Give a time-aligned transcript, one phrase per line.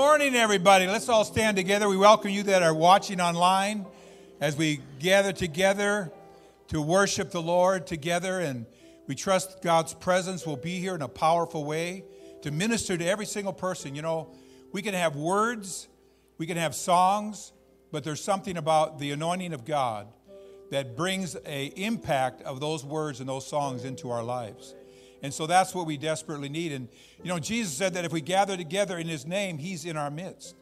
[0.00, 0.86] Morning, everybody.
[0.86, 1.88] Let's all stand together.
[1.88, 3.84] We welcome you that are watching online
[4.40, 6.12] as we gather together
[6.68, 8.38] to worship the Lord together.
[8.38, 8.64] And
[9.08, 12.04] we trust God's presence will be here in a powerful way
[12.42, 13.96] to minister to every single person.
[13.96, 14.30] You know,
[14.70, 15.88] we can have words,
[16.38, 17.52] we can have songs,
[17.90, 20.06] but there's something about the anointing of God
[20.70, 24.76] that brings a impact of those words and those songs into our lives.
[25.22, 26.72] And so that's what we desperately need.
[26.72, 26.88] And,
[27.22, 30.10] you know, Jesus said that if we gather together in his name, he's in our
[30.10, 30.54] midst.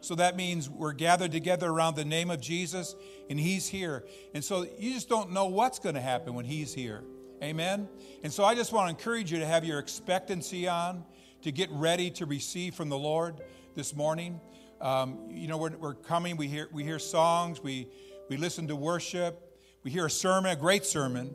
[0.00, 2.94] So that means we're gathered together around the name of Jesus
[3.30, 4.04] and he's here.
[4.34, 7.02] And so you just don't know what's going to happen when he's here.
[7.42, 7.88] Amen.
[8.22, 11.04] And so I just want to encourage you to have your expectancy on,
[11.42, 13.40] to get ready to receive from the Lord
[13.74, 14.40] this morning.
[14.80, 17.88] Um, you know, we're, we're coming, we hear, we hear songs, we,
[18.28, 21.34] we listen to worship, we hear a sermon, a great sermon.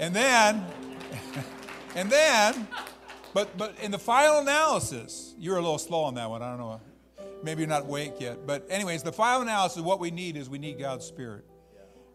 [0.00, 0.64] And then,
[1.94, 2.66] and then,
[3.34, 6.42] but but in the final analysis, you're a little slow on that one.
[6.42, 6.80] I don't know.
[7.42, 8.46] Maybe you're not awake yet.
[8.46, 11.44] But anyways, the final analysis, what we need is we need God's Spirit.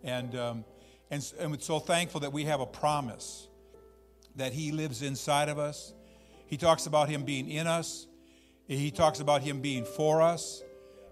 [0.03, 0.65] And, um,
[1.11, 3.47] and, and we're so thankful that we have a promise
[4.35, 5.93] that He lives inside of us.
[6.47, 8.07] He talks about Him being in us.
[8.67, 10.63] He talks about Him being for us.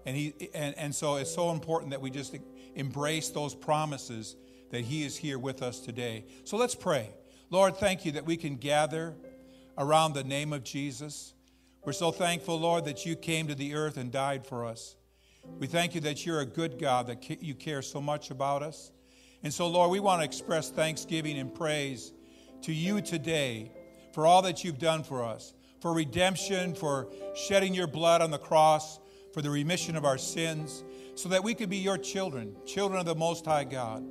[0.06, 2.36] And, he, and, and so it's so important that we just
[2.74, 4.34] embrace those promises
[4.70, 6.24] that He is here with us today.
[6.44, 7.10] So let's pray.
[7.50, 9.14] Lord, thank you that we can gather
[9.78, 11.34] around the name of Jesus.
[11.84, 14.96] We're so thankful, Lord, that you came to the earth and died for us.
[15.58, 18.90] We thank you that you're a good God, that you care so much about us.
[19.42, 22.12] And so, Lord, we want to express thanksgiving and praise
[22.62, 23.70] to you today
[24.12, 28.38] for all that you've done for us, for redemption, for shedding your blood on the
[28.38, 28.98] cross,
[29.34, 30.82] for the remission of our sins,
[31.14, 34.02] so that we could be your children, children of the Most High God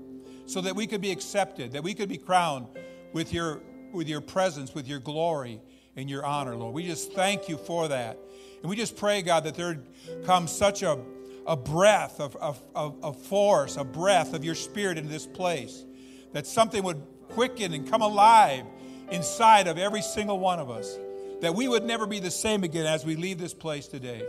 [0.45, 2.67] so that we could be accepted, that we could be crowned
[3.13, 3.61] with your,
[3.91, 5.61] with your presence, with your glory
[5.95, 6.73] and your honor, Lord.
[6.73, 8.17] We just thank you for that.
[8.61, 9.79] And we just pray, God, that there
[10.25, 10.97] comes such a,
[11.45, 15.83] a breath of, of, of, force, a breath of your spirit into this place,
[16.31, 18.65] that something would quicken and come alive
[19.11, 20.97] inside of every single one of us,
[21.41, 24.23] that we would never be the same again as we leave this place today.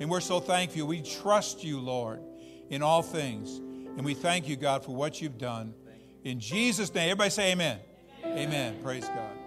[0.00, 0.86] And we're so thankful.
[0.86, 2.20] We trust you, Lord,
[2.70, 3.60] in all things.
[3.96, 5.74] And we thank you, God, for what you've done.
[6.24, 7.78] In Jesus' name, everybody say amen.
[8.24, 8.38] Amen.
[8.38, 8.82] amen.
[8.82, 9.43] Praise God.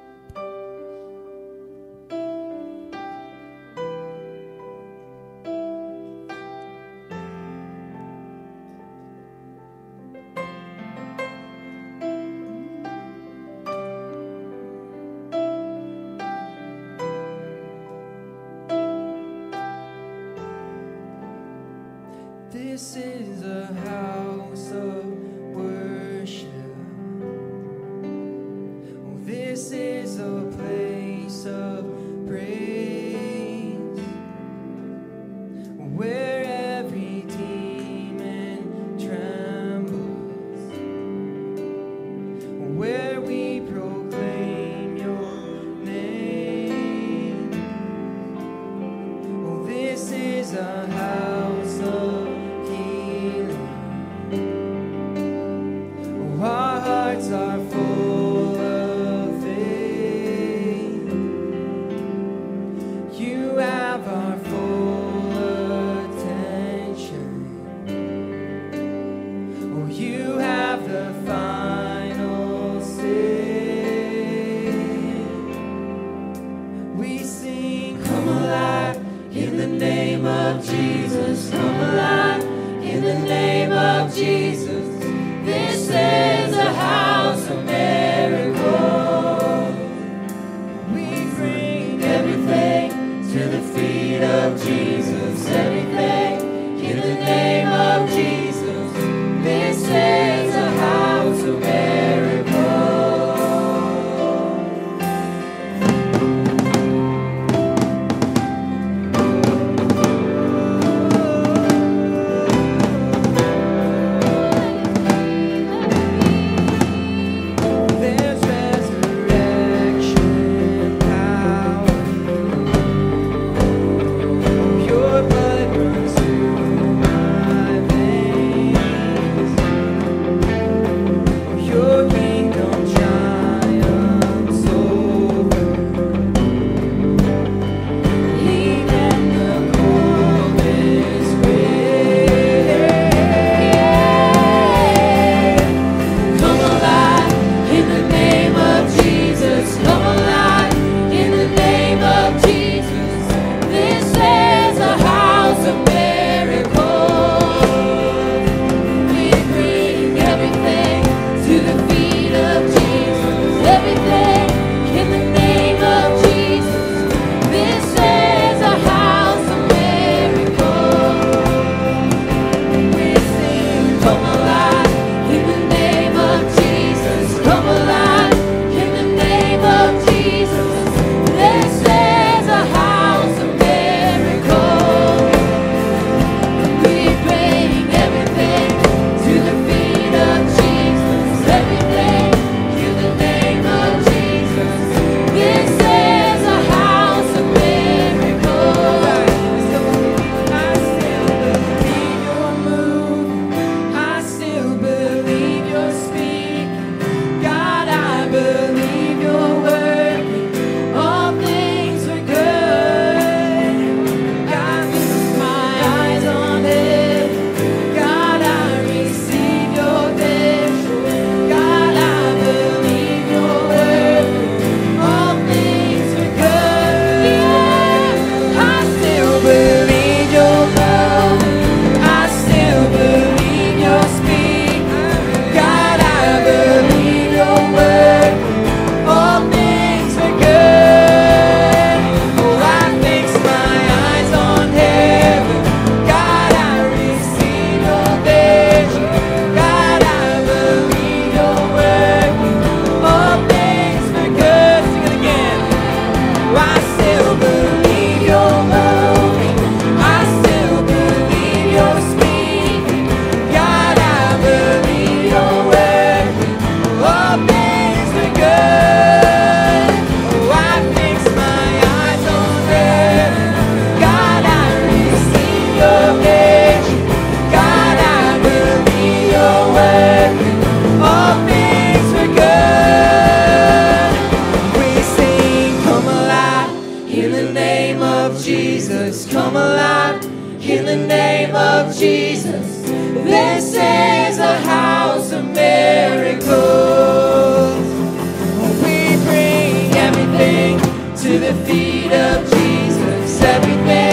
[303.42, 304.07] everything.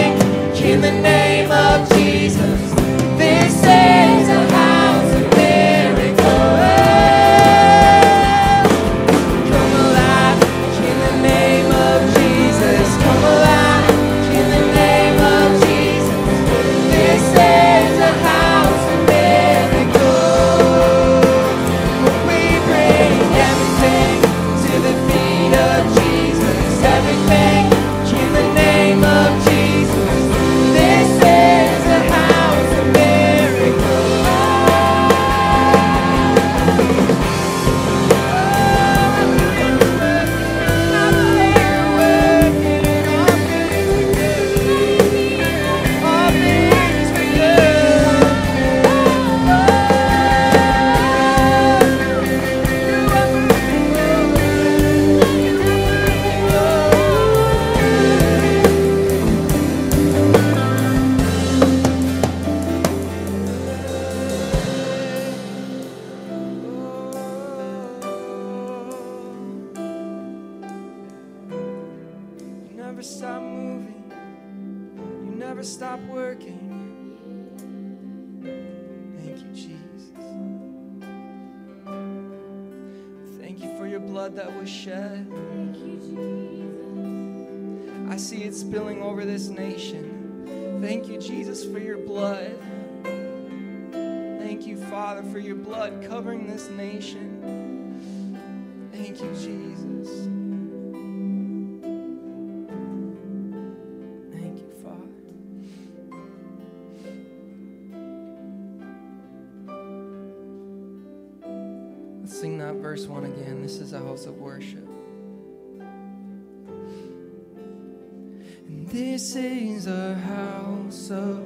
[121.07, 121.44] so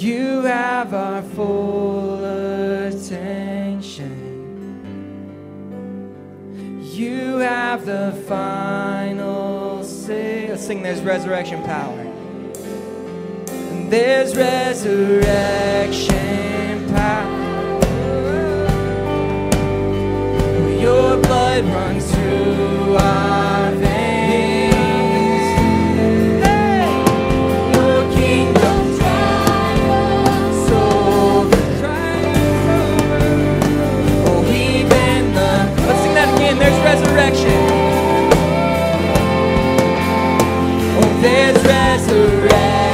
[0.00, 4.08] You have our full attention.
[6.80, 10.48] You have the final say.
[10.48, 12.00] Let's sing there's resurrection power.
[13.50, 15.18] And there's resurrection
[16.88, 17.80] power.
[20.80, 23.49] Your blood runs through our
[41.22, 42.89] there's resurrection.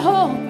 [0.00, 0.49] Hope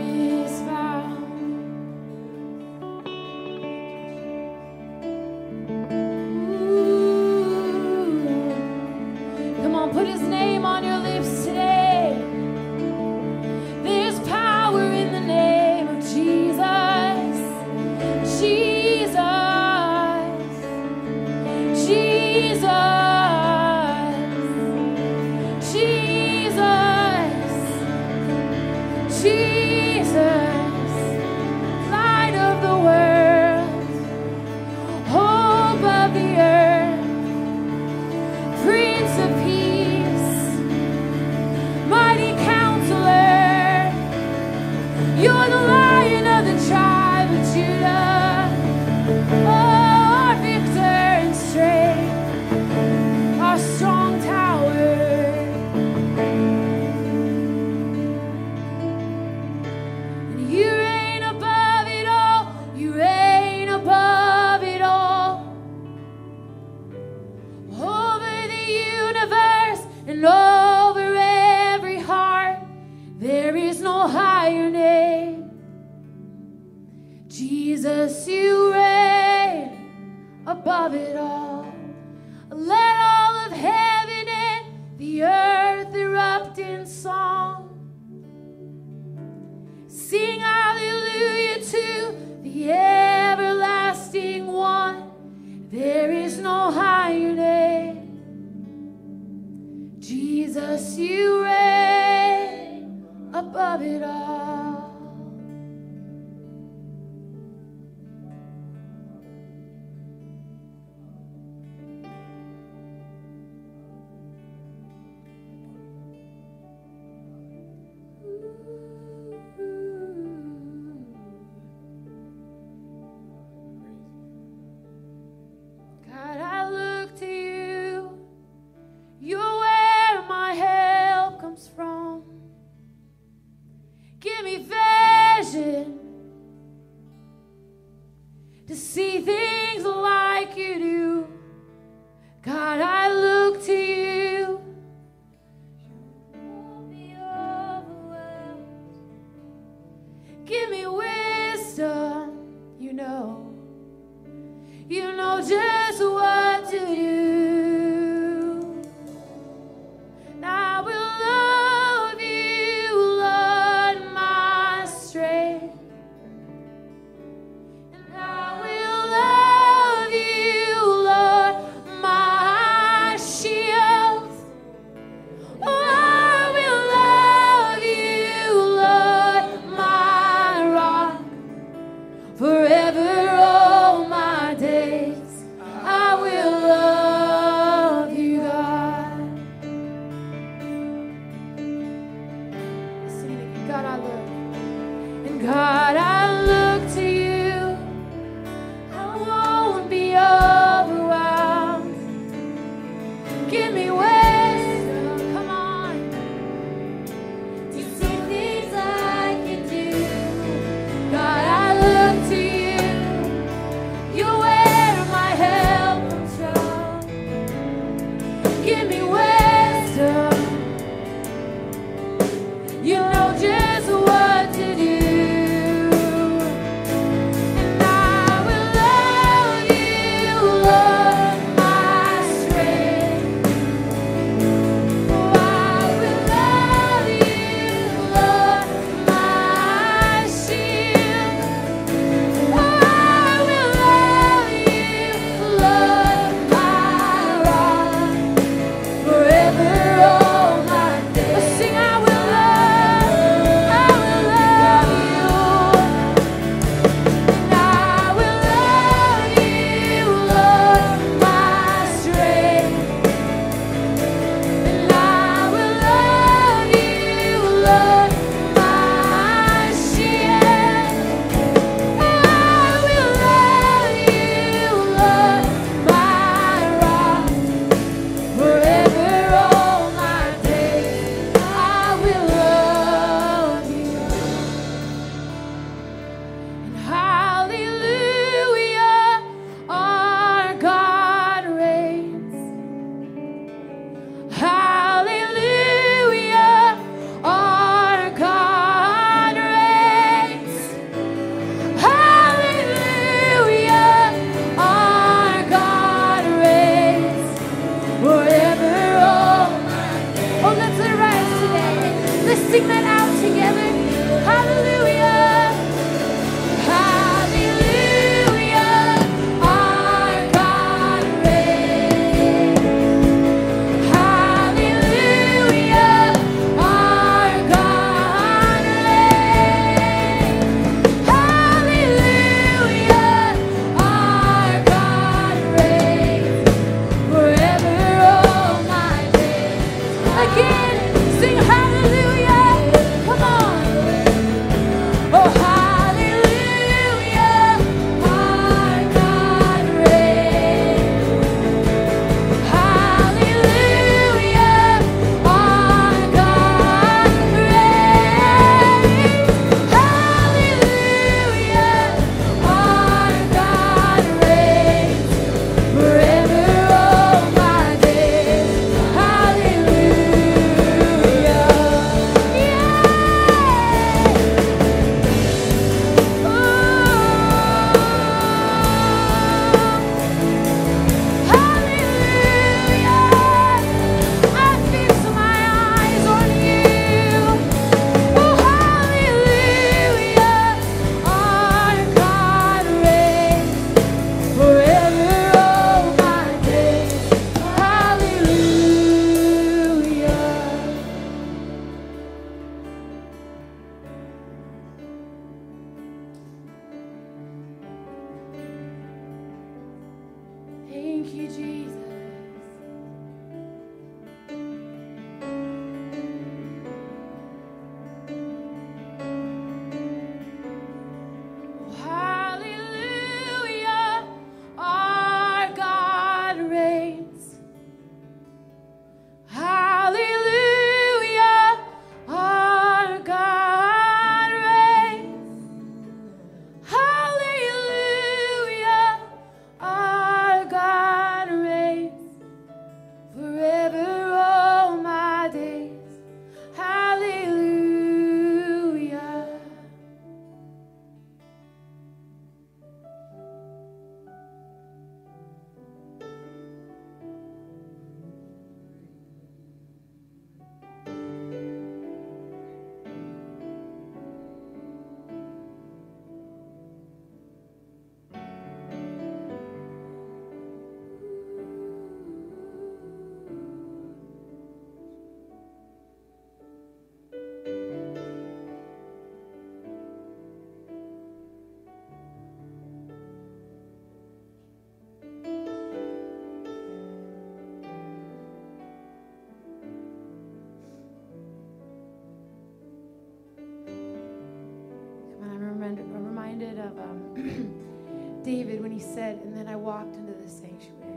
[498.25, 500.91] David when he said, And then I walked into the sanctuary.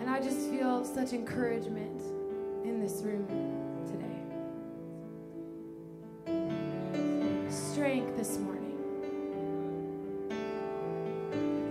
[0.00, 2.00] And I just feel such encouragement
[2.64, 3.26] in this room
[3.86, 4.22] today.
[7.50, 8.78] Strength this morning.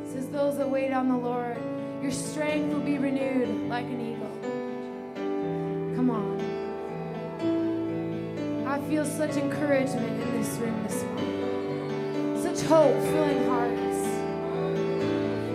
[0.06, 1.58] It says, Those that wait on the Lord,
[2.02, 4.32] your strength will be renewed like an eagle.
[5.96, 6.36] Come on.
[8.68, 11.45] I feel such encouragement in this room this morning
[12.56, 13.98] much hope filling hearts.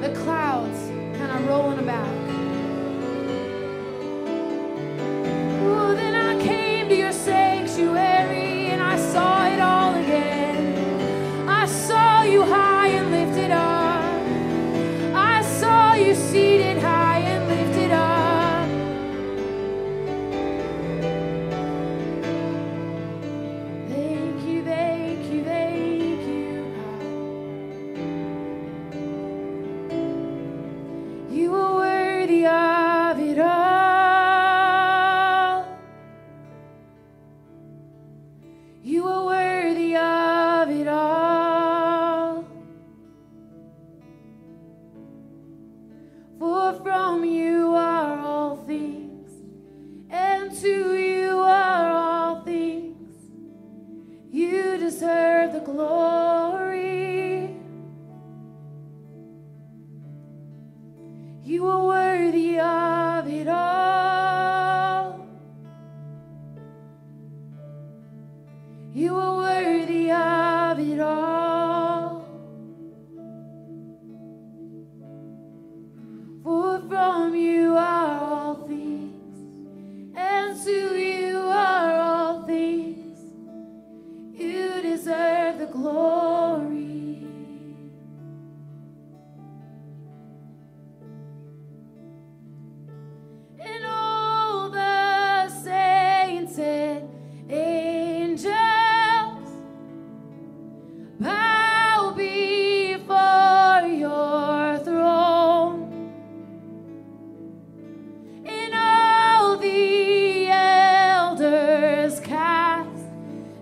[0.00, 2.39] The clouds kind of rolling about.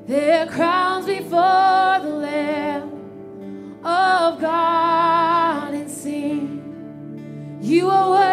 [0.09, 8.28] their crowns before the Lamb of God and sing, You are worthy.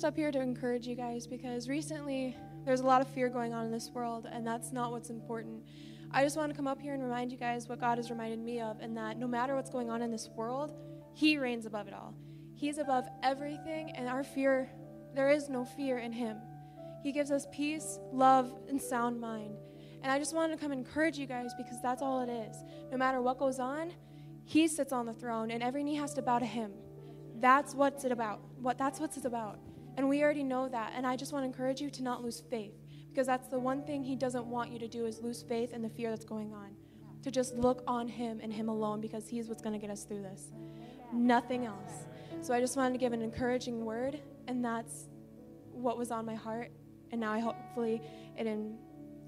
[0.00, 2.34] Just up here to encourage you guys because recently
[2.64, 5.62] there's a lot of fear going on in this world, and that's not what's important.
[6.10, 8.38] I just want to come up here and remind you guys what God has reminded
[8.38, 10.72] me of, and that no matter what's going on in this world,
[11.12, 12.14] He reigns above it all.
[12.54, 14.70] He's above everything, and our fear,
[15.14, 16.38] there is no fear in Him.
[17.02, 19.58] He gives us peace, love, and sound mind.
[20.02, 22.56] And I just wanted to come encourage you guys because that's all it is.
[22.90, 23.92] No matter what goes on,
[24.46, 26.72] He sits on the throne, and every knee has to bow to Him.
[27.38, 28.40] That's what's it about.
[28.62, 29.58] What that's what's it's about.
[30.00, 30.94] And we already know that.
[30.96, 32.72] And I just want to encourage you to not lose faith
[33.10, 35.82] because that's the one thing he doesn't want you to do is lose faith in
[35.82, 36.70] the fear that's going on.
[37.24, 40.04] To just look on him and him alone because he's what's going to get us
[40.04, 40.52] through this.
[41.12, 42.06] Nothing else.
[42.40, 45.10] So I just wanted to give an encouraging word and that's
[45.70, 46.70] what was on my heart
[47.12, 48.00] and now I hopefully
[48.38, 48.78] it in,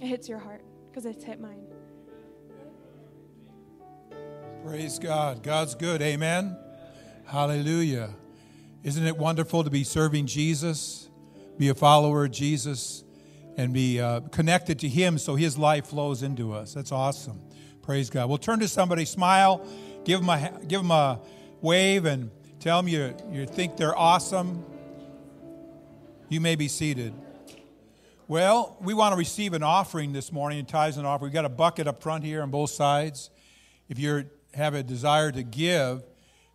[0.00, 1.66] it hits your heart because it's hit mine.
[4.64, 5.42] Praise God.
[5.42, 6.00] God's good.
[6.00, 6.56] Amen.
[7.26, 8.14] Hallelujah.
[8.82, 11.08] Isn't it wonderful to be serving Jesus,
[11.56, 13.04] be a follower of Jesus,
[13.56, 16.74] and be uh, connected to Him so His life flows into us?
[16.74, 17.40] That's awesome.
[17.82, 18.28] Praise God.
[18.28, 19.64] Well, turn to somebody, smile,
[20.04, 21.20] give them a, give them a
[21.60, 24.64] wave, and tell them you, you think they're awesome.
[26.28, 27.14] You may be seated.
[28.26, 31.28] Well, we want to receive an offering this morning, a tithes and offering.
[31.28, 33.30] We've got a bucket up front here on both sides.
[33.88, 34.24] If you
[34.54, 36.02] have a desire to give,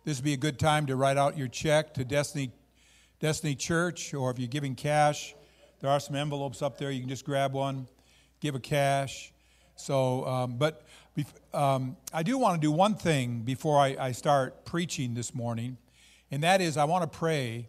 [0.08, 2.50] this would be a good time to write out your check to Destiny,
[3.20, 5.34] Destiny Church, or if you're giving cash,
[5.80, 6.90] there are some envelopes up there.
[6.90, 7.86] You can just grab one,
[8.40, 9.34] give a cash.
[9.76, 10.86] So, um, but
[11.52, 15.76] um, I do want to do one thing before I, I start preaching this morning,
[16.30, 17.68] and that is I want to pray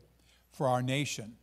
[0.54, 1.36] for our nation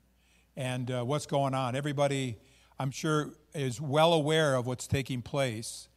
[0.57, 1.77] and uh, what's going on.
[1.77, 2.39] Everybody,
[2.79, 5.89] I'm sure, is well aware of what's taking place.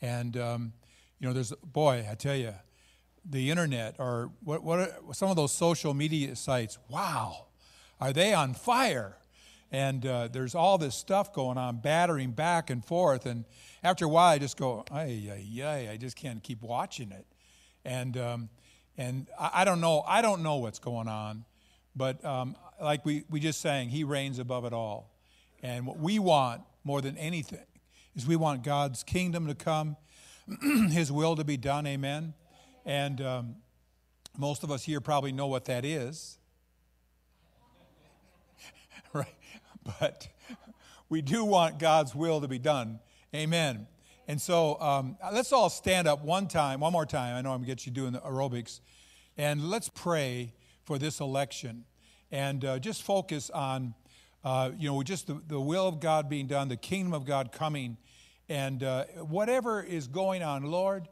[0.00, 0.72] And, um,
[1.20, 2.54] you know, there's, boy, I tell you,
[3.28, 7.46] the internet or what, what are some of those social media sites, wow,
[8.00, 9.16] are they on fire?
[9.70, 13.26] And uh, there's all this stuff going on, battering back and forth.
[13.26, 13.44] And
[13.82, 17.26] after a while, I just go, ay, ay, ay, I just can't keep watching it.
[17.84, 18.48] And, um,
[18.96, 21.44] and I, I don't know, I don't know what's going on,
[21.94, 25.10] but um, like we, we just sang, He reigns above it all.
[25.62, 27.66] And what we want more than anything
[28.16, 29.96] is we want God's kingdom to come,
[30.90, 31.86] His will to be done.
[31.86, 32.32] Amen.
[32.88, 33.56] And um,
[34.38, 36.38] most of us here probably know what that is.
[39.12, 39.28] right?
[40.00, 40.28] But
[41.10, 43.00] we do want God's will to be done.
[43.34, 43.86] Amen.
[44.26, 47.36] And so um, let's all stand up one time, one more time.
[47.36, 48.80] I know I'm going to get you doing the aerobics.
[49.36, 50.54] And let's pray
[50.86, 51.84] for this election
[52.32, 53.92] and uh, just focus on,
[54.44, 57.52] uh, you know, just the, the will of God being done, the kingdom of God
[57.52, 57.98] coming,
[58.48, 61.06] and uh, whatever is going on, Lord,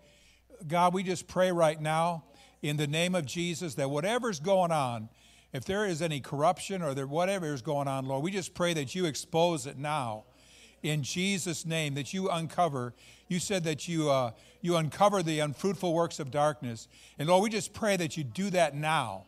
[0.66, 2.24] God, we just pray right now
[2.62, 5.09] in the name of Jesus that whatever's going on,
[5.52, 8.74] if there is any corruption or there, whatever is going on, Lord, we just pray
[8.74, 10.24] that you expose it now
[10.82, 12.94] in Jesus' name, that you uncover.
[13.28, 16.88] You said that you, uh, you uncover the unfruitful works of darkness.
[17.18, 19.24] And Lord, we just pray that you do that now.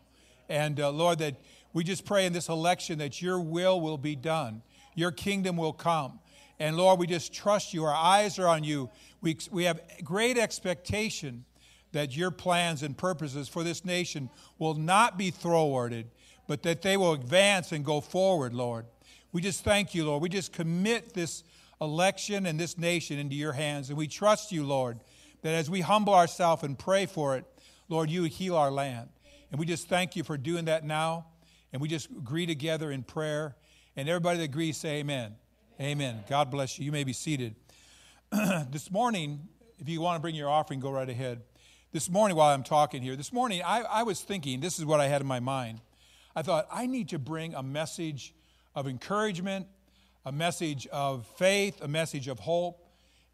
[0.48, 1.36] And uh, Lord, that
[1.72, 4.62] we just pray in this election that your will will be done,
[4.94, 6.20] your kingdom will come.
[6.60, 7.84] And Lord, we just trust you.
[7.84, 8.90] Our eyes are on you.
[9.20, 11.44] We, we have great expectation
[11.92, 14.28] that your plans and purposes for this nation
[14.58, 16.10] will not be thwarted,
[16.46, 18.86] but that they will advance and go forward, Lord.
[19.32, 20.22] We just thank you, Lord.
[20.22, 21.44] We just commit this
[21.80, 23.88] election and this nation into your hands.
[23.88, 24.98] And we trust you, Lord,
[25.42, 27.44] that as we humble ourselves and pray for it,
[27.88, 29.08] Lord, you heal our land.
[29.50, 31.26] And we just thank you for doing that now.
[31.72, 33.56] And we just agree together in prayer.
[33.96, 35.34] And everybody that agrees, say amen.
[35.80, 36.24] Amen.
[36.28, 36.84] God bless you.
[36.84, 37.54] You may be seated.
[38.32, 39.46] this morning,
[39.78, 41.42] if you want to bring your offering, go right ahead.
[41.92, 44.98] This morning, while I'm talking here, this morning, I, I was thinking, this is what
[44.98, 45.80] I had in my mind.
[46.34, 48.34] I thought, I need to bring a message
[48.74, 49.68] of encouragement,
[50.26, 52.84] a message of faith, a message of hope.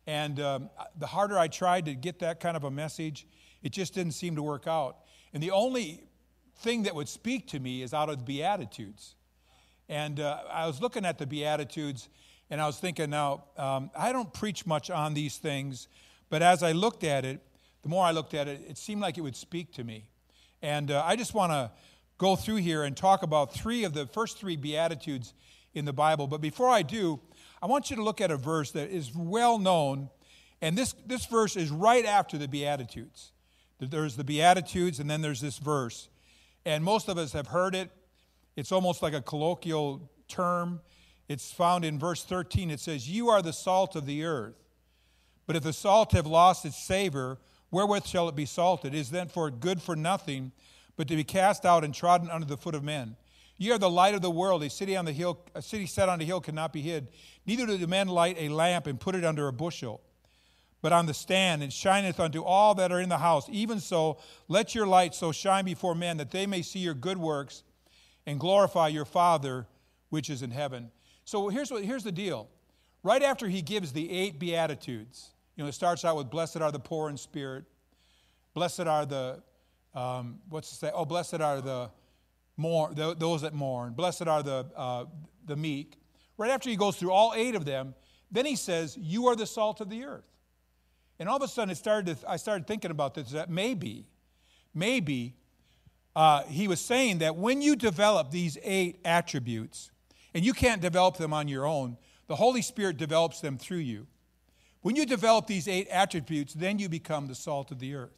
[0.07, 0.69] And um,
[0.99, 3.27] the harder I tried to get that kind of a message,
[3.63, 4.99] it just didn't seem to work out.
[5.33, 6.05] And the only
[6.59, 9.15] thing that would speak to me is out of the Beatitudes.
[9.89, 12.11] And uh, I was looking at the Beatitudes
[12.51, 15.89] and I was thinking, now, um, I don't preach much on these things,
[16.31, 17.41] but as I looked at it,
[17.83, 20.09] the more I looked at it, it seemed like it would speak to me.
[20.63, 21.71] And uh, I just want to
[22.19, 25.35] go through here and talk about three of the first three Beatitudes
[25.75, 26.27] in the Bible.
[26.27, 27.21] But before I do,
[27.61, 30.09] I want you to look at a verse that is well known.
[30.63, 33.33] And this, this verse is right after the Beatitudes.
[33.81, 36.09] There's the Beatitudes, and then there's this verse.
[36.65, 37.91] And most of us have heard it.
[38.57, 40.81] It's almost like a colloquial term.
[41.29, 42.71] It's found in verse 13.
[42.71, 44.55] It says, You are the salt of the earth.
[45.47, 47.39] But if the salt have lost its savor,
[47.71, 48.95] wherewith shall it be salted?
[48.95, 50.53] It is then for good for nothing,
[50.97, 53.17] but to be cast out and trodden under the foot of men.
[53.57, 54.63] Ye are the light of the world.
[54.63, 57.09] A city on the hill, a city set on a hill cannot be hid.
[57.47, 60.01] Neither do the men light a lamp and put it under a bushel,
[60.83, 63.47] but on the stand, and shineth unto all that are in the house.
[63.51, 64.19] Even so,
[64.49, 67.63] let your light so shine before men that they may see your good works
[68.27, 69.67] and glorify your Father
[70.11, 70.91] which is in heaven.
[71.25, 72.49] So here's what here's the deal.
[73.03, 76.73] Right after he gives the eight beatitudes, you know, it starts out with "Blessed are
[76.73, 77.65] the poor in spirit,
[78.55, 79.43] blessed are the
[79.95, 80.91] um, what's it say?
[80.93, 81.91] Oh, blessed are the
[82.57, 83.93] mourn, those that mourn.
[83.93, 85.05] Blessed are the, uh,
[85.47, 85.99] the meek.
[86.37, 87.95] Right after he goes through all eight of them,
[88.31, 90.25] then he says, You are the salt of the earth.
[91.21, 94.07] And all of a sudden, it started to, I started thinking about this that maybe,
[94.75, 95.35] maybe
[96.17, 99.93] uh, he was saying that when you develop these eight attributes,
[100.35, 104.07] and you can't develop them on your own, the Holy Spirit develops them through you.
[104.83, 108.13] When you develop these eight attributes, then you become the salt of the earth.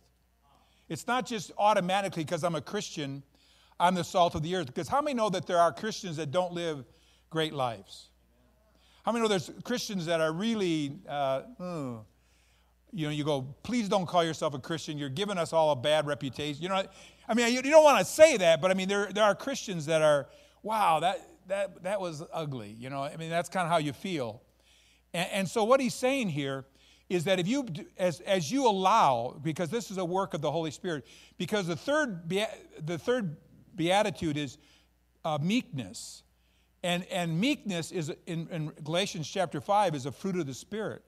[0.88, 3.22] It's not just automatically because I'm a Christian,
[3.78, 4.66] I'm the salt of the earth.
[4.66, 6.84] Because how many know that there are Christians that don't live
[7.30, 8.08] great lives?
[9.04, 11.96] How many know there's Christians that are really, uh, hmm,
[12.92, 14.96] you know, you go, please don't call yourself a Christian.
[14.96, 16.62] You're giving us all a bad reputation.
[16.62, 16.82] You know,
[17.28, 19.34] I mean, you, you don't want to say that, but I mean, there, there are
[19.34, 20.28] Christians that are,
[20.62, 22.74] wow, that, that, that was ugly.
[22.78, 24.42] You know, I mean, that's kind of how you feel.
[25.14, 26.64] And, and so what he's saying here
[27.08, 27.66] is that if you
[27.96, 31.06] as, as you allow because this is a work of the holy spirit
[31.38, 32.28] because the third
[32.84, 33.36] the third
[33.76, 34.58] beatitude is
[35.24, 36.24] uh, meekness
[36.82, 41.02] and and meekness is in, in galatians chapter 5 is a fruit of the spirit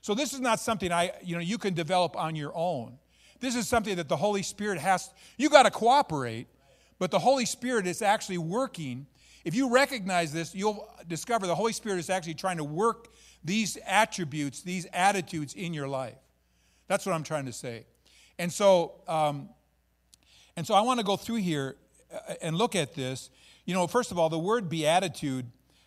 [0.00, 2.98] so this is not something i you know you can develop on your own
[3.38, 6.48] this is something that the holy spirit has you got to cooperate
[6.98, 9.06] but the holy spirit is actually working
[9.46, 13.78] if you recognize this you'll discover the holy spirit is actually trying to work these
[13.86, 16.18] attributes, these attitudes in your life.
[16.88, 17.86] That's what I'm trying to say.
[18.40, 19.48] And so, um,
[20.56, 21.76] and so I want to go through here
[22.12, 23.30] uh, and look at this.
[23.64, 25.46] You know, first of all, the word beatitude,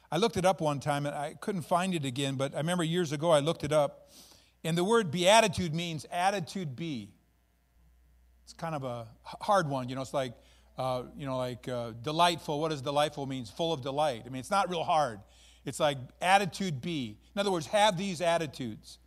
[0.09, 2.85] I looked it up one time and I couldn't find it again, but I remember
[2.85, 4.09] years ago I looked it up.
[4.63, 7.09] And the word beatitude means attitude be.
[8.45, 9.05] It's kind of a
[9.41, 10.31] hard one, you know, it's like
[10.79, 12.61] uh, you know, like uh, delightful.
[12.61, 13.49] What does delightful means?
[13.49, 14.23] Full of delight.
[14.25, 15.19] I mean, it's not real hard.
[15.65, 17.17] It's like attitude B.
[17.35, 18.97] In other words, have these attitudes.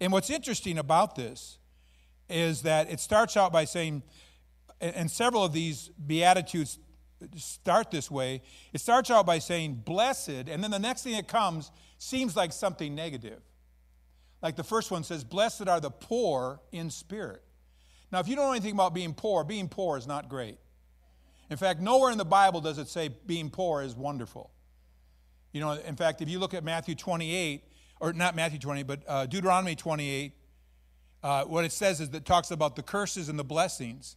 [0.00, 1.58] And what's interesting about this
[2.28, 4.02] is that it starts out by saying,
[4.80, 6.80] and several of these Beatitudes
[7.36, 8.42] start this way.
[8.72, 12.52] It starts out by saying, blessed, and then the next thing that comes seems like
[12.52, 13.40] something negative.
[14.42, 17.42] Like the first one says, blessed are the poor in spirit.
[18.10, 20.58] Now, if you don't know anything about being poor, being poor is not great.
[21.54, 24.50] In fact, nowhere in the Bible does it say being poor is wonderful.
[25.52, 27.62] You know, in fact, if you look at Matthew 28,
[28.00, 30.32] or not Matthew 20, but uh, Deuteronomy 28,
[31.22, 34.16] uh, what it says is that talks about the curses and the blessings.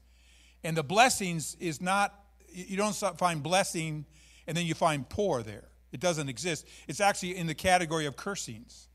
[0.64, 2.12] And the blessings is not,
[2.52, 4.08] you don't find blessing
[4.48, 5.70] and then you find poor there.
[5.92, 6.66] It doesn't exist.
[6.88, 8.88] It's actually in the category of cursings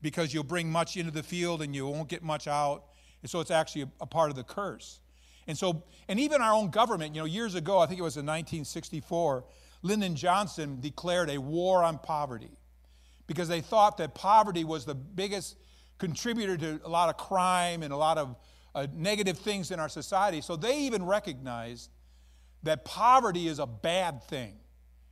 [0.00, 2.84] because you'll bring much into the field and you won't get much out.
[3.20, 5.00] And so it's actually a, a part of the curse.
[5.48, 8.18] And so, and even our own government, you know, years ago, I think it was
[8.18, 9.44] in 1964,
[9.82, 12.50] Lyndon Johnson declared a war on poverty
[13.26, 15.56] because they thought that poverty was the biggest
[15.96, 18.36] contributor to a lot of crime and a lot of
[18.74, 20.42] uh, negative things in our society.
[20.42, 21.90] So they even recognized
[22.62, 24.54] that poverty is a bad thing.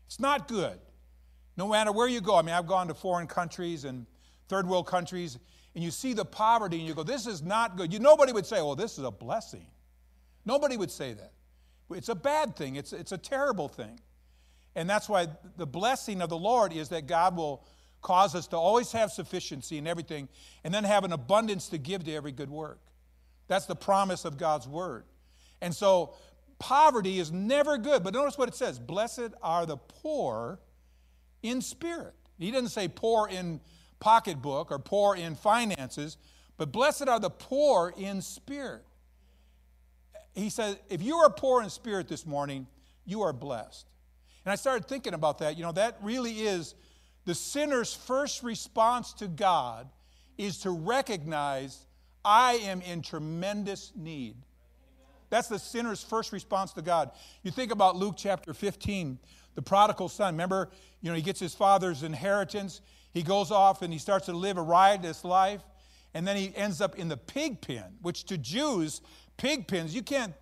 [0.06, 0.78] It's not good.
[1.56, 2.36] No matter where you go.
[2.36, 4.04] I mean, I've gone to foreign countries and
[4.48, 5.38] third world countries,
[5.74, 7.90] and you see the poverty, and you go, this is not good.
[7.92, 9.66] You, nobody would say, well, this is a blessing.
[10.46, 11.32] Nobody would say that.
[11.90, 14.00] It's a bad thing, it's, it's a terrible thing.
[14.74, 17.64] And that's why the blessing of the Lord is that God will
[18.02, 20.28] cause us to always have sufficiency in everything
[20.64, 22.78] and then have an abundance to give to every good work.
[23.48, 25.04] That's the promise of God's word.
[25.60, 26.14] And so
[26.58, 28.04] poverty is never good.
[28.04, 30.60] But notice what it says Blessed are the poor
[31.42, 32.14] in spirit.
[32.38, 33.60] He doesn't say poor in
[33.98, 36.18] pocketbook or poor in finances,
[36.56, 38.84] but blessed are the poor in spirit.
[40.36, 42.66] He says, if you are poor in spirit this morning,
[43.04, 43.86] you are blessed.
[44.44, 45.56] And I started thinking about that.
[45.56, 46.74] You know, that really is
[47.24, 49.88] the sinner's first response to God
[50.38, 51.86] is to recognize
[52.24, 54.36] I am in tremendous need.
[55.30, 57.10] That's the sinner's first response to God.
[57.42, 59.18] You think about Luke chapter 15,
[59.54, 60.34] the prodigal son.
[60.34, 60.70] Remember,
[61.00, 62.80] you know, he gets his father's inheritance.
[63.12, 65.62] He goes off and he starts to live a riotous life.
[66.14, 69.00] And then he ends up in the pig pen, which to Jews,
[69.36, 70.34] pig pens, you can't,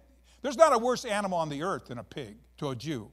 [0.43, 3.11] there's not a worse animal on the earth than a pig to a Jew.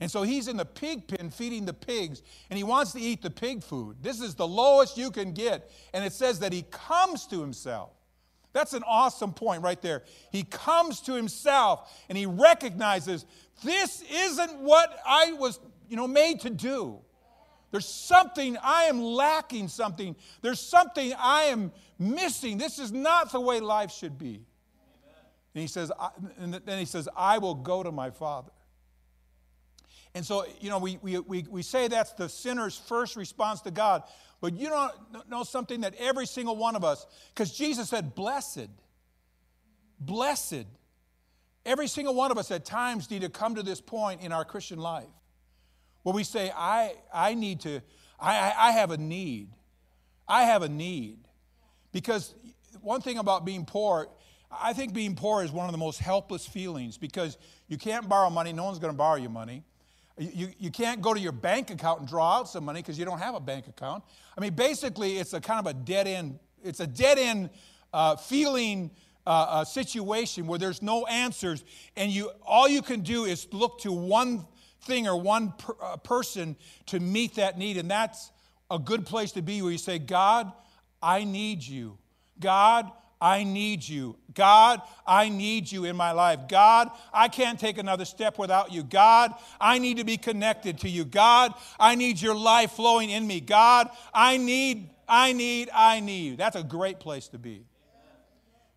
[0.00, 3.22] And so he's in the pig pen feeding the pigs, and he wants to eat
[3.22, 3.96] the pig food.
[4.02, 5.70] This is the lowest you can get.
[5.92, 7.90] And it says that he comes to himself.
[8.52, 10.02] That's an awesome point right there.
[10.30, 13.26] He comes to himself and he recognizes
[13.64, 15.58] this isn't what I was,
[15.88, 17.00] you know, made to do.
[17.72, 20.14] There's something I am lacking something.
[20.40, 22.56] There's something I am missing.
[22.56, 24.42] This is not the way life should be.
[25.54, 25.92] And he says,
[26.38, 28.50] and then he says, I will go to my father.
[30.14, 33.70] And so, you know, we, we, we, we say that's the sinner's first response to
[33.70, 34.02] God.
[34.40, 34.92] But you don't
[35.28, 38.68] know something that every single one of us, because Jesus said, blessed,
[39.98, 40.66] blessed.
[41.64, 44.44] Every single one of us at times need to come to this point in our
[44.44, 45.08] Christian life
[46.02, 47.80] where we say, I, I need to,
[48.20, 49.48] I, I have a need.
[50.28, 51.18] I have a need.
[51.90, 52.34] Because
[52.82, 54.08] one thing about being poor,
[54.62, 57.38] I think being poor is one of the most helpless feelings because
[57.68, 59.64] you can't borrow money, no one's going to borrow you money.
[60.16, 63.04] You, you can't go to your bank account and draw out some money because you
[63.04, 64.04] don't have a bank account.
[64.36, 67.50] I mean, basically, it's a kind of a dead end, it's a dead end
[67.92, 68.90] uh, feeling
[69.26, 71.64] uh, uh, situation where there's no answers,
[71.96, 74.46] and you all you can do is look to one
[74.82, 78.30] thing or one per, uh, person to meet that need, and that's
[78.70, 80.52] a good place to be where you say, God,
[81.02, 81.98] I need you.
[82.38, 82.90] God,
[83.24, 84.18] I need you.
[84.34, 86.40] God, I need you in my life.
[86.46, 88.82] God, I can't take another step without you.
[88.82, 91.06] God, I need to be connected to you.
[91.06, 93.40] God, I need your life flowing in me.
[93.40, 96.36] God, I need, I need, I need.
[96.36, 97.64] That's a great place to be.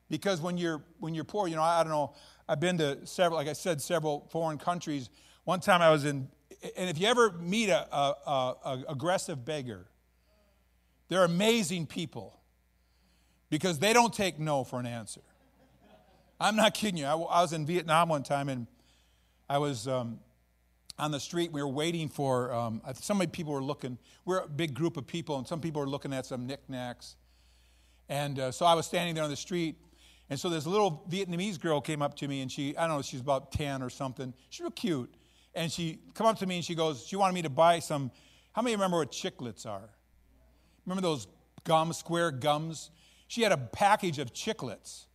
[0.10, 2.14] Because when you're when you're poor, you know, I, I don't know,
[2.48, 5.10] I've been to several, like I said, several foreign countries.
[5.44, 6.30] One time I was in,
[6.78, 8.32] and if you ever meet a, a, a,
[8.64, 9.88] a aggressive beggar,
[11.10, 12.37] they're amazing people
[13.50, 15.22] because they don't take no for an answer.
[16.40, 17.06] I'm not kidding you.
[17.06, 18.68] I, I was in Vietnam one time and
[19.50, 20.20] I was um,
[21.00, 21.52] on the street.
[21.52, 23.98] We were waiting for, um, so many people were looking.
[24.26, 27.16] We're a big group of people, and some people were looking at some knickknacks.
[28.10, 29.76] And uh, so I was standing there on the street.
[30.30, 33.02] And so this little Vietnamese girl came up to me, and she, I don't know,
[33.02, 34.34] she's about 10 or something.
[34.50, 35.14] She's real cute.
[35.56, 38.12] And she come up to me and she goes, she wanted me to buy some,
[38.54, 39.90] how many remember what chiclets are?
[40.86, 41.26] Remember those
[41.64, 42.92] gum, square gums?
[43.28, 45.06] She had a package of chiclets,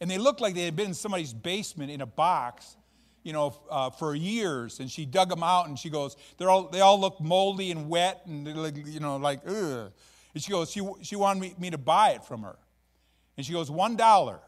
[0.00, 2.76] and they looked like they had been in somebody's basement in a box.
[3.22, 6.68] you know, uh, for years, and she dug them out, and she goes, they're all,
[6.68, 9.92] they all look moldy and wet, and like, you know, like, ugh.
[10.34, 12.56] And she goes, she, she wanted me, me to buy it from her.
[13.36, 14.40] And she goes, one dollar.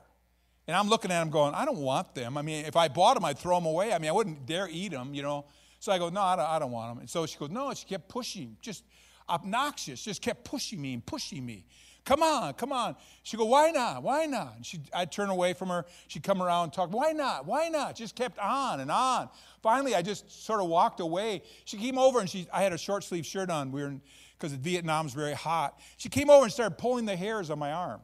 [0.66, 2.38] And I'm looking at them going, I don't want them.
[2.38, 3.92] I mean, if I bought them, I'd throw them away.
[3.92, 5.44] I mean, I wouldn't dare eat them, you know.
[5.78, 7.00] So I go, no, I don't, I don't want them.
[7.00, 8.82] And so she goes, no, she kept pushing, just
[9.28, 11.66] obnoxious, just kept pushing me and pushing me.
[12.05, 12.96] Come on, come on.
[13.22, 14.02] She go, why not?
[14.02, 14.59] Why not?
[14.62, 15.86] She, I'd turn away from her.
[16.07, 17.46] She'd come around and talk, why not?
[17.46, 17.96] Why not?
[17.96, 19.30] Just kept on and on.
[19.62, 21.42] Finally, I just sort of walked away.
[21.64, 23.72] She came over and she, I had a short sleeve shirt on.
[23.72, 23.94] We were
[24.38, 25.78] because Vietnam's very hot.
[25.96, 28.00] She came over and started pulling the hairs on my arm.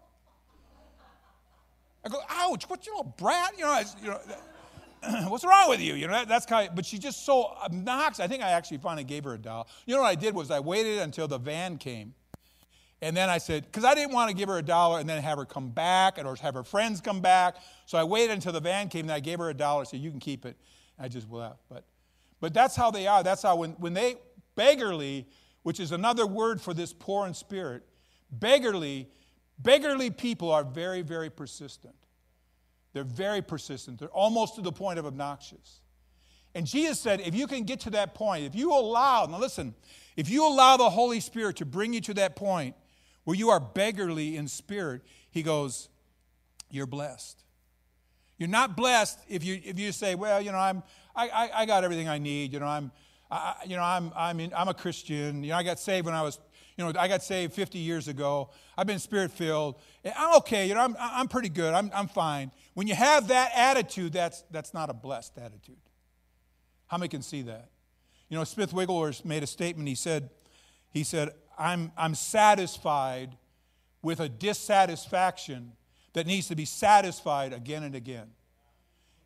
[2.02, 3.52] I go, ouch, what, you little brat?
[3.58, 4.20] You know, I, you know
[5.28, 5.94] what's wrong with you?
[5.94, 8.20] You know, that, that's kind of, but she's just so obnoxious.
[8.20, 9.68] I think I actually finally gave her a doll.
[9.84, 12.14] You know what I did was I waited until the van came.
[13.02, 15.22] And then I said, because I didn't want to give her a dollar and then
[15.22, 17.56] have her come back or have her friends come back.
[17.86, 19.84] So I waited until the van came and I gave her a dollar.
[19.86, 20.56] said, you can keep it.
[20.98, 21.60] And I just left.
[21.70, 21.84] But,
[22.40, 23.22] but that's how they are.
[23.22, 24.16] That's how when, when they
[24.54, 25.26] beggarly,
[25.62, 27.84] which is another word for this poor in spirit,
[28.30, 29.08] beggarly,
[29.58, 31.94] beggarly people are very, very persistent.
[32.92, 33.98] They're very persistent.
[33.98, 35.80] They're almost to the point of obnoxious.
[36.54, 39.74] And Jesus said, if you can get to that point, if you allow, now listen,
[40.16, 42.74] if you allow the Holy Spirit to bring you to that point
[43.30, 45.88] where you are beggarly in spirit, he goes,
[46.68, 47.44] you're blessed.
[48.38, 50.82] You're not blessed if you, if you say, well, you know, I'm,
[51.14, 52.52] I, I, I got everything I need.
[52.52, 52.90] You know, I'm,
[53.30, 55.44] I, you know, I'm, I'm, in, I'm a Christian.
[55.44, 56.40] You know, I got saved when I was,
[56.76, 58.50] you know, I got saved 50 years ago.
[58.76, 59.76] I've been spirit filled.
[60.04, 60.66] Eh, I'm okay.
[60.66, 61.72] You know, I'm, I'm pretty good.
[61.72, 62.50] I'm, I'm fine.
[62.74, 65.76] When you have that attitude, that's, that's not a blessed attitude.
[66.88, 67.68] How many can see that?
[68.28, 69.88] You know, Smith Wigglesworth made a statement.
[69.88, 70.30] He said,
[70.90, 73.36] he said, I'm, I'm satisfied
[74.02, 75.72] with a dissatisfaction
[76.14, 78.28] that needs to be satisfied again and again.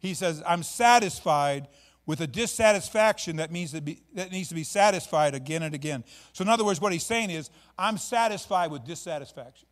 [0.00, 1.68] He says, I'm satisfied
[2.06, 6.04] with a dissatisfaction that, means to be, that needs to be satisfied again and again.
[6.32, 9.68] So, in other words, what he's saying is, I'm satisfied with dissatisfaction.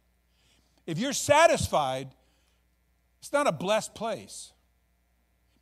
[0.87, 2.09] If you're satisfied,
[3.21, 4.53] it's not a blessed place.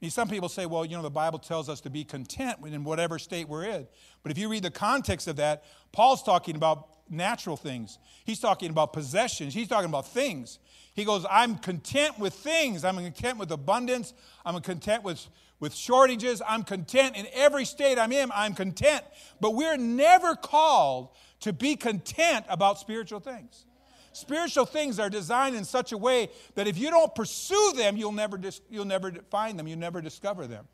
[0.01, 2.59] I mean, some people say, well, you know, the Bible tells us to be content
[2.64, 3.86] in whatever state we're in.
[4.22, 7.98] But if you read the context of that, Paul's talking about natural things.
[8.24, 9.53] He's talking about possessions.
[9.53, 10.59] He's talking about things.
[10.94, 12.82] He goes, I'm content with things.
[12.82, 14.14] I'm content with abundance.
[14.46, 15.26] I'm content with,
[15.59, 16.40] with shortages.
[16.48, 18.30] I'm content in every state I'm in.
[18.34, 19.05] I'm content.
[19.38, 23.66] But we're never called to be content about spiritual things.
[24.13, 28.13] Spiritual things are designed in such a way that if you don't pursue them, you'll
[28.13, 30.67] never, dis- you'll never find them, you'll never discover them.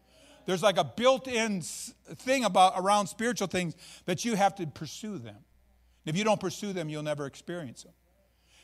[0.47, 3.75] There's like a built in thing about, around spiritual things
[4.07, 5.37] that you have to pursue them.
[6.07, 7.93] If you don't pursue them, you'll never experience them.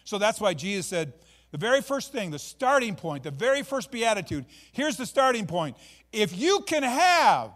[0.04, 1.12] So that's why Jesus said,
[1.50, 5.76] the very first thing, the starting point, the very first beatitude, here's the starting point.
[6.12, 7.50] If you can have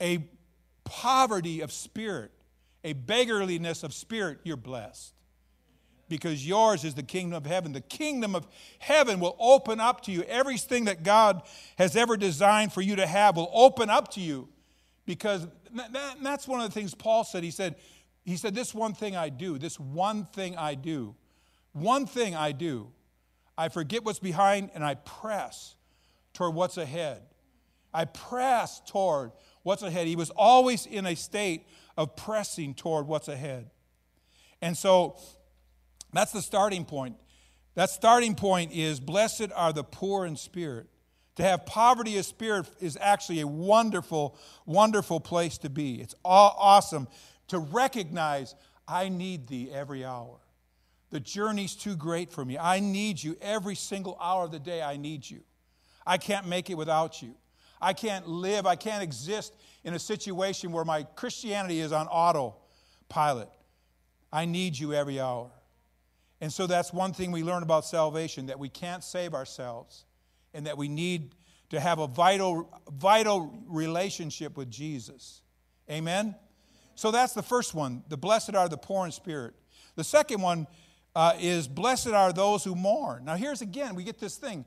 [0.00, 0.28] a
[0.84, 2.32] poverty of spirit,
[2.84, 5.14] a beggarliness of spirit, you're blessed
[6.10, 7.72] because yours is the kingdom of heaven.
[7.72, 8.46] The kingdom of
[8.80, 10.24] heaven will open up to you.
[10.24, 11.42] Everything that God
[11.78, 14.48] has ever designed for you to have will open up to you
[15.06, 15.46] because
[16.22, 17.42] that's one of the things Paul said.
[17.42, 17.76] He said,
[18.24, 21.14] he said, This one thing I do, this one thing I do,
[21.72, 22.90] one thing I do.
[23.56, 25.76] I forget what's behind and I press
[26.34, 27.22] toward what's ahead.
[27.94, 29.32] I press toward
[29.62, 30.06] what's ahead.
[30.06, 33.70] He was always in a state of pressing toward what's ahead.
[34.62, 35.16] And so
[36.12, 37.16] that's the starting point.
[37.74, 40.86] That starting point is blessed are the poor in spirit.
[41.36, 44.36] To have poverty of spirit is actually a wonderful,
[44.66, 46.00] wonderful place to be.
[46.00, 47.08] It's awesome
[47.48, 48.54] to recognize
[48.86, 50.38] I need thee every hour.
[51.10, 52.58] The journey's too great for me.
[52.58, 54.82] I need you every single hour of the day.
[54.82, 55.40] I need you.
[56.06, 57.34] I can't make it without you.
[57.80, 59.54] I can't live, I can't exist
[59.84, 63.48] in a situation where my Christianity is on autopilot.
[64.32, 65.50] I need you every hour.
[66.40, 70.04] And so that's one thing we learn about salvation that we can't save ourselves
[70.54, 71.34] and that we need
[71.70, 75.42] to have a vital, vital relationship with Jesus.
[75.90, 76.34] Amen?
[76.94, 78.02] So that's the first one.
[78.08, 79.54] The blessed are the poor in spirit.
[79.96, 80.66] The second one
[81.14, 83.24] uh, is blessed are those who mourn.
[83.24, 84.64] Now, here's again, we get this thing.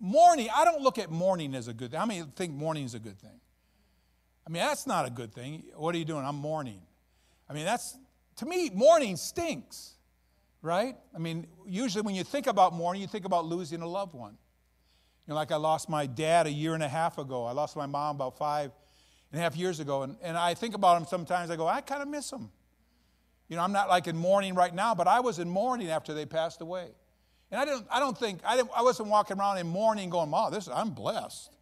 [0.00, 2.00] Mourning, I don't look at mourning as a good thing.
[2.00, 3.40] How many think mourning is a good thing?
[4.46, 5.64] I mean, that's not a good thing.
[5.76, 6.24] What are you doing?
[6.24, 6.82] I'm mourning.
[7.48, 7.96] I mean, that's,
[8.36, 9.93] to me, mourning stinks
[10.64, 10.96] right?
[11.14, 14.32] I mean, usually when you think about mourning, you think about losing a loved one.
[15.26, 17.44] You know, like I lost my dad a year and a half ago.
[17.44, 18.72] I lost my mom about five
[19.30, 20.02] and a half years ago.
[20.02, 21.50] And, and I think about him sometimes.
[21.50, 22.50] I go, I kind of miss him.
[23.48, 26.14] You know, I'm not like in mourning right now, but I was in mourning after
[26.14, 26.88] they passed away.
[27.50, 30.30] And I, didn't, I don't think, I, didn't, I wasn't walking around in mourning going,
[30.30, 31.53] wow, this, I'm blessed.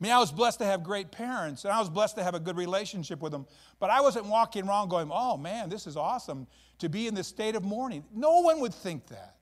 [0.00, 2.34] I mean, I was blessed to have great parents and I was blessed to have
[2.34, 3.46] a good relationship with them,
[3.80, 6.46] but I wasn't walking around going, oh man, this is awesome
[6.78, 8.04] to be in this state of mourning.
[8.14, 9.34] No one would think that.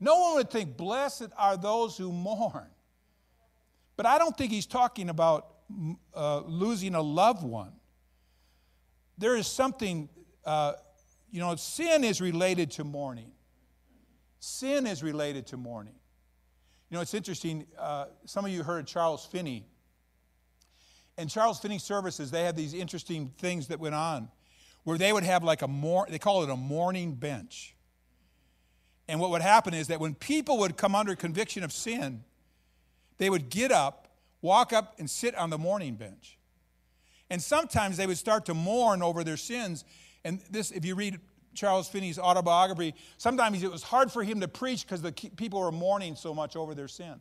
[0.00, 2.66] No one would think, blessed are those who mourn.
[3.96, 5.48] But I don't think he's talking about
[6.14, 7.72] uh, losing a loved one.
[9.18, 10.08] There is something,
[10.44, 10.72] uh,
[11.30, 13.32] you know, sin is related to mourning.
[14.40, 15.94] Sin is related to mourning.
[16.92, 17.64] You know, it's interesting.
[17.78, 19.64] Uh, some of you heard Charles Finney.
[21.16, 24.28] And Charles Finney services, they had these interesting things that went on
[24.84, 27.74] where they would have like a more, they call it a mourning bench.
[29.08, 32.24] And what would happen is that when people would come under conviction of sin,
[33.16, 34.08] they would get up,
[34.42, 36.36] walk up, and sit on the mourning bench.
[37.30, 39.86] And sometimes they would start to mourn over their sins.
[40.24, 41.20] And this, if you read
[41.54, 45.72] Charles Finney's autobiography, sometimes it was hard for him to preach because the people were
[45.72, 47.20] mourning so much over their sin.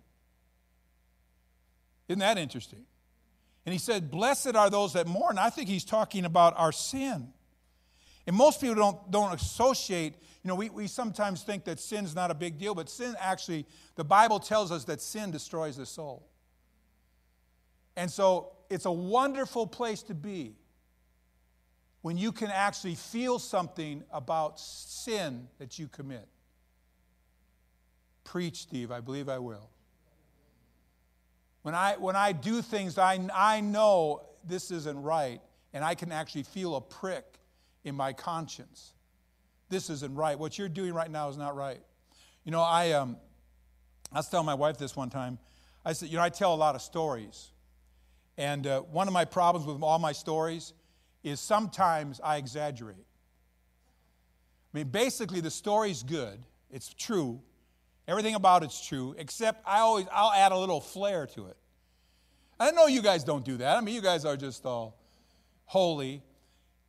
[2.07, 2.85] Isn't that interesting?
[3.65, 5.37] And he said, Blessed are those that mourn.
[5.37, 7.29] I think he's talking about our sin.
[8.27, 12.31] And most people don't, don't associate, you know, we, we sometimes think that sin's not
[12.31, 13.65] a big deal, but sin actually,
[13.95, 16.27] the Bible tells us that sin destroys the soul.
[17.95, 20.55] And so it's a wonderful place to be
[22.01, 26.27] when you can actually feel something about sin that you commit.
[28.23, 29.69] Preach, Steve, I believe I will.
[31.61, 35.41] When I, when I do things I, I know this isn't right,
[35.73, 37.25] and I can actually feel a prick
[37.83, 38.93] in my conscience.
[39.69, 40.37] This isn't right.
[40.37, 41.81] What you're doing right now is not right.
[42.43, 43.17] You know, I, um,
[44.11, 45.37] I was telling my wife this one time.
[45.85, 47.51] I said, you know, I tell a lot of stories.
[48.37, 50.73] And uh, one of my problems with all my stories
[51.23, 53.05] is sometimes I exaggerate.
[54.73, 57.41] I mean, basically, the story's good, it's true,
[58.07, 61.57] everything about it's true, except I always, I'll add a little flair to it.
[62.59, 63.77] I know you guys don't do that.
[63.77, 64.97] I mean, you guys are just all
[65.65, 66.21] holy.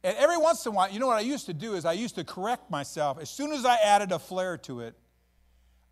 [0.04, 1.92] And every once in a while, you know what I used to do is I
[1.92, 3.18] used to correct myself.
[3.20, 4.94] As soon as I added a flair to it,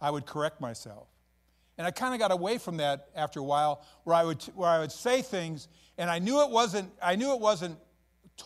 [0.00, 1.08] I would correct myself.
[1.78, 4.68] And I kind of got away from that after a while, where I would where
[4.68, 5.66] I would say things,
[5.96, 6.90] and I knew it wasn't.
[7.02, 7.78] I knew it wasn't.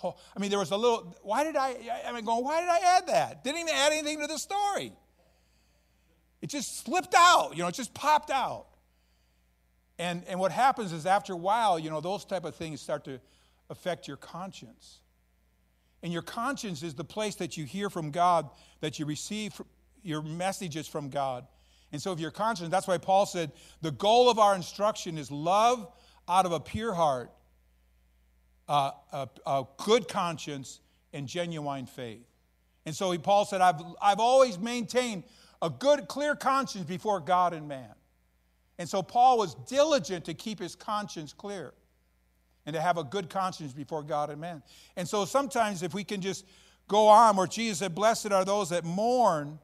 [0.01, 1.16] To, I mean, there was a little.
[1.22, 1.76] Why did I?
[2.07, 2.45] I mean, going.
[2.45, 3.45] Why did I add that?
[3.45, 4.92] Didn't even add anything to the story.
[6.42, 7.57] It just slipped out.
[7.57, 8.66] You know, it just popped out.
[9.99, 13.05] And and what happens is after a while, you know, those type of things start
[13.05, 13.20] to
[13.70, 15.01] affect your conscience.
[16.03, 19.59] And your conscience is the place that you hear from God, that you receive
[20.03, 21.47] your messages from God.
[21.92, 25.30] And so, if your conscience, that's why Paul said, the goal of our instruction is
[25.30, 25.90] love
[26.28, 27.30] out of a pure heart,
[28.69, 28.93] a,
[29.47, 30.81] a, good conscience,
[31.12, 32.27] and genuine faith.
[32.87, 35.25] And so, he, Paul said, I've, I've always maintained
[35.62, 37.95] a good, clear conscience before God and man.
[38.79, 41.75] And so, Paul was diligent to keep his conscience clear
[42.67, 44.62] and to have a good conscience before God and man.
[44.97, 46.45] And so sometimes if we can just
[46.89, 49.59] go on where Jesus said, Blessed are those that mourn,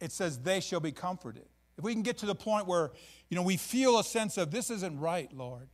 [0.00, 1.46] it says they shall be comforted.
[1.78, 2.92] If we can get to the point where,
[3.28, 5.68] you know, we feel a sense of this isn't right, Lord.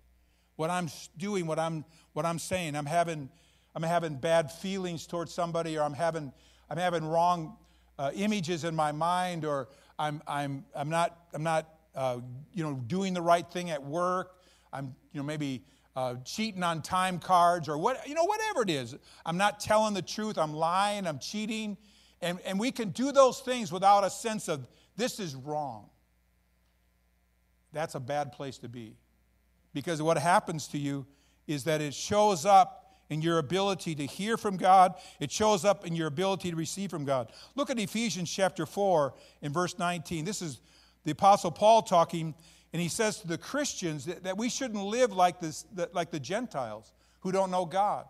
[0.60, 3.30] What I'm doing, what I'm what I'm saying, I'm having
[3.74, 6.34] I'm having bad feelings towards somebody, or I'm having
[6.68, 7.56] I'm having wrong
[7.98, 12.18] uh, images in my mind, or I'm I'm I'm not I'm not uh,
[12.52, 14.36] you know doing the right thing at work.
[14.70, 15.64] I'm you know maybe
[15.96, 18.94] uh, cheating on time cards or what, you know, whatever it is.
[19.24, 21.78] I'm not telling the truth, I'm lying, I'm cheating.
[22.20, 25.88] And, and we can do those things without a sense of this is wrong.
[27.72, 28.99] That's a bad place to be.
[29.72, 31.06] Because what happens to you
[31.46, 32.76] is that it shows up
[33.08, 36.90] in your ability to hear from God, it shows up in your ability to receive
[36.90, 37.32] from God.
[37.56, 40.24] Look at Ephesians chapter 4 in verse 19.
[40.24, 40.60] This is
[41.04, 42.34] the Apostle Paul talking
[42.72, 46.20] and he says to the Christians that, that we shouldn't live like, this, like the
[46.20, 48.06] Gentiles who don't know God.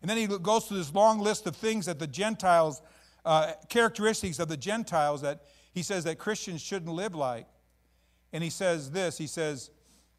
[0.00, 2.82] And then he goes through this long list of things that the Gentiles,
[3.24, 5.42] uh, characteristics of the Gentiles that
[5.72, 7.46] he says that Christians shouldn't live like.
[8.32, 9.70] And he says this he says,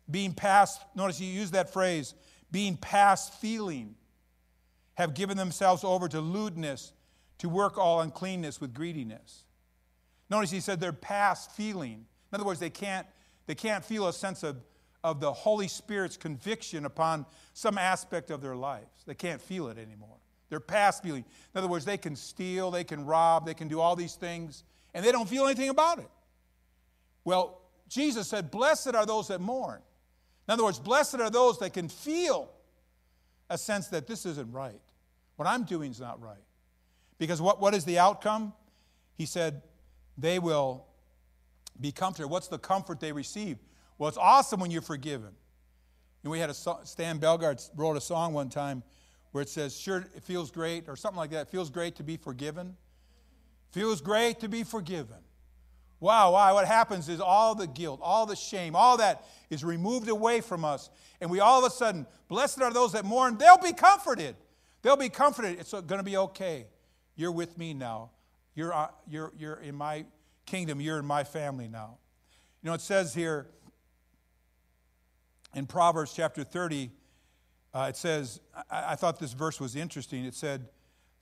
[0.09, 2.13] being past, notice he used that phrase,
[2.51, 3.95] being past feeling,
[4.95, 6.93] have given themselves over to lewdness,
[7.39, 9.45] to work all uncleanness with greediness.
[10.29, 12.05] Notice he said they're past feeling.
[12.31, 13.07] In other words, they can't
[13.45, 14.57] they can't feel a sense of,
[15.03, 19.03] of the Holy Spirit's conviction upon some aspect of their lives.
[19.05, 20.17] They can't feel it anymore.
[20.49, 21.25] They're past feeling.
[21.53, 24.63] In other words, they can steal, they can rob, they can do all these things,
[24.93, 26.09] and they don't feel anything about it.
[27.25, 29.81] Well, Jesus said, Blessed are those that mourn.
[30.47, 32.49] In other words, blessed are those that can feel
[33.49, 34.81] a sense that this isn't right.
[35.35, 36.43] What I'm doing is not right.
[37.17, 38.53] Because what, what is the outcome?
[39.15, 39.61] He said,
[40.17, 40.85] they will
[41.79, 42.29] be comforted.
[42.29, 43.57] What's the comfort they receive?
[43.97, 45.31] Well, it's awesome when you're forgiven.
[46.23, 48.83] And we had a Stan Belgard wrote a song one time
[49.31, 51.41] where it says, Sure, it feels great, or something like that.
[51.41, 52.77] It feels great to be forgiven.
[53.71, 55.17] Feels great to be forgiven.
[56.03, 56.55] Wow, wow.
[56.55, 60.65] What happens is all the guilt, all the shame, all that is removed away from
[60.65, 60.89] us.
[61.21, 64.35] And we all of a sudden, blessed are those that mourn, they'll be comforted.
[64.81, 65.61] They'll be comforted.
[65.61, 66.67] It's going to be okay.
[67.15, 68.09] You're with me now.
[68.53, 70.03] You're, uh, you're, you're in my
[70.45, 70.81] kingdom.
[70.81, 71.99] You're in my family now.
[72.61, 73.47] You know, it says here
[75.55, 76.91] in Proverbs chapter 30,
[77.73, 80.25] uh, it says, I, I thought this verse was interesting.
[80.25, 80.67] It said,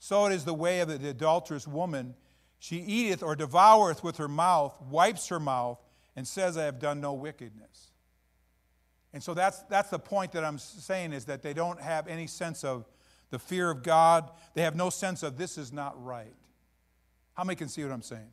[0.00, 2.16] So it is the way of the adulterous woman.
[2.62, 5.80] She eateth or devoureth with her mouth, wipes her mouth,
[6.14, 7.90] and says, I have done no wickedness.
[9.12, 12.28] And so that's, that's the point that I'm saying is that they don't have any
[12.28, 12.86] sense of
[13.30, 14.30] the fear of God.
[14.54, 16.36] They have no sense of this is not right.
[17.34, 18.30] How many can see what I'm saying?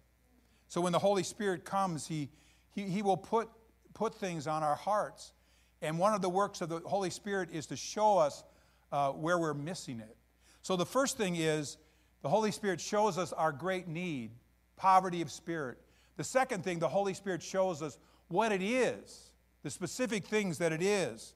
[0.68, 2.30] So when the Holy Spirit comes, He,
[2.76, 3.50] he, he will put,
[3.96, 5.34] put things on our hearts.
[5.82, 8.44] And one of the works of the Holy Spirit is to show us
[8.92, 10.16] uh, where we're missing it.
[10.62, 11.78] So the first thing is
[12.22, 14.32] the Holy Spirit shows us our great need,
[14.76, 15.78] poverty of spirit.
[16.18, 17.98] The second thing, the Holy Spirit shows us
[18.28, 19.32] what it is,
[19.64, 21.34] the specific things that it is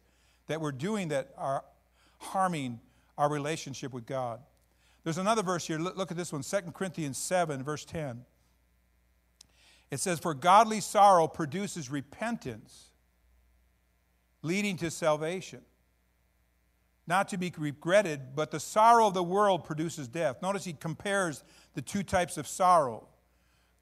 [0.48, 1.64] that we're doing that are
[2.18, 2.80] harming
[3.18, 4.40] our relationship with God.
[5.04, 5.78] There's another verse here.
[5.78, 8.26] Look at this one 2 Corinthians 7, verse 10.
[9.92, 12.92] It says, For godly sorrow produces repentance,
[14.42, 15.62] leading to salvation.
[17.06, 20.42] Not to be regretted, but the sorrow of the world produces death.
[20.42, 21.44] Notice he compares
[21.74, 23.08] the two types of sorrow.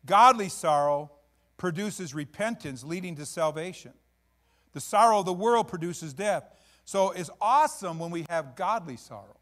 [0.06, 1.12] Godly sorrow
[1.58, 3.94] produces repentance, leading to salvation.
[4.74, 6.44] The sorrow of the world produces death.
[6.86, 9.38] So it's awesome when we have godly sorrow.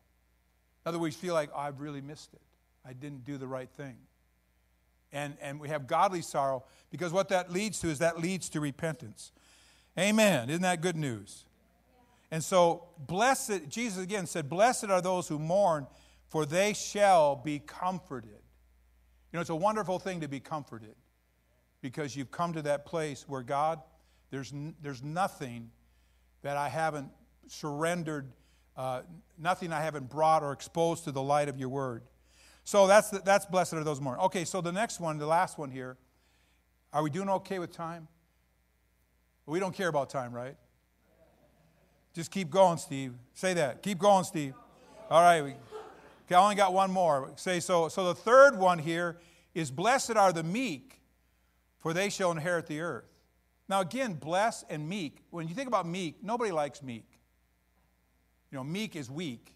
[0.86, 2.41] In other words, feel like, oh, I've really missed it.
[2.86, 3.95] I didn't do the right thing
[5.11, 8.59] and, and we have godly sorrow because what that leads to is that leads to
[8.59, 9.32] repentance.
[9.97, 10.49] Amen.
[10.49, 11.45] Isn't that good news?
[12.32, 15.88] And so, blessed, Jesus again said, Blessed are those who mourn,
[16.27, 18.30] for they shall be comforted.
[19.32, 20.95] You know, it's a wonderful thing to be comforted
[21.82, 23.82] because you've come to that place where God,
[24.32, 25.71] there's, there's nothing
[26.41, 27.09] that I haven't
[27.47, 28.32] surrendered,
[28.77, 29.01] uh,
[29.38, 32.03] nothing I haven't brought or exposed to the light of your word.
[32.63, 34.19] So that's, the, that's blessed are those mourn.
[34.19, 35.97] Okay, so the next one, the last one here.
[36.93, 38.07] Are we doing okay with time?
[39.45, 40.55] We don't care about time, right?
[42.14, 43.14] Just keep going, Steve.
[43.34, 43.84] Say that.
[43.84, 44.53] Keep going, Steve.
[45.10, 45.55] All right.
[46.26, 47.32] Okay, I only got one more.
[47.36, 47.88] Say so.
[47.88, 49.18] So the third one here
[49.53, 51.01] is blessed are the meek,
[51.78, 53.05] for they shall inherit the earth.
[53.68, 55.24] Now again, blessed and meek.
[55.30, 57.05] When you think about meek, nobody likes meek.
[58.51, 59.53] You know, meek is weak.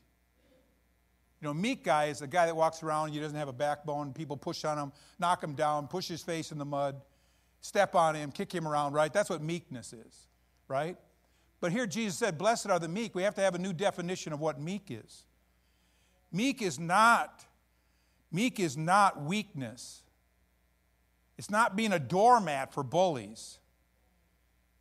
[1.41, 4.13] You know, meek guy is a guy that walks around, he doesn't have a backbone,
[4.13, 7.01] people push on him, knock him down, push his face in the mud,
[7.59, 9.11] step on him, kick him around, right?
[9.11, 10.27] That's what meekness is,
[10.69, 10.95] right?
[11.63, 13.15] But here Jesus said, Blessed are the meek.
[13.15, 15.23] We have to have a new definition of what meek is.
[16.29, 17.45] Meek is not,
[18.33, 20.01] meek is not weakness.
[21.37, 23.59] It's not being a doormat for bullies.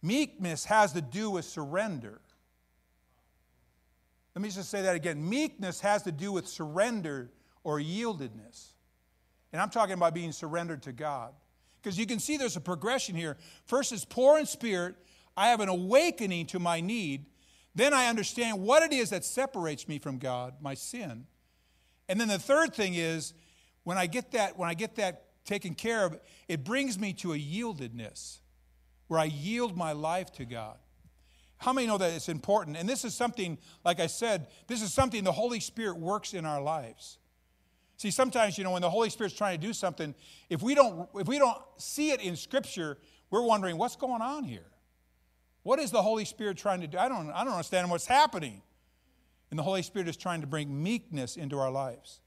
[0.03, 2.21] Meekness has to do with surrender.
[4.35, 5.29] Let me just say that again.
[5.31, 7.31] Meekness has to do with surrender
[7.63, 8.73] or yieldedness.
[9.53, 11.33] And I'm talking about being surrendered to God.
[11.81, 13.37] Because you can see there's a progression here.
[13.67, 14.97] First is poor in spirit,
[15.37, 17.27] I have an awakening to my need.
[17.75, 21.27] Then I understand what it is that separates me from God, my sin.
[22.09, 23.33] And then the third thing is
[23.85, 26.19] when I get that, when I get that taken care of,
[26.49, 28.39] it brings me to a yieldedness
[29.09, 30.77] where I yield my life to God.
[31.59, 32.77] How many know that it's important?
[32.77, 36.45] And this is something, like I said, this is something the Holy Spirit works in
[36.45, 37.19] our lives.
[37.99, 40.13] See, sometimes, you know, when the Holy Spirit's trying to do something,
[40.51, 42.99] if we don't, if we don't see it in Scripture,
[43.31, 44.72] we're wondering, what's going on here?
[45.63, 46.99] What is the Holy Spirit trying to do?
[46.99, 48.63] I don't, I don't understand what's happening.
[49.51, 52.21] And the Holy Spirit is trying to bring meekness into our lives.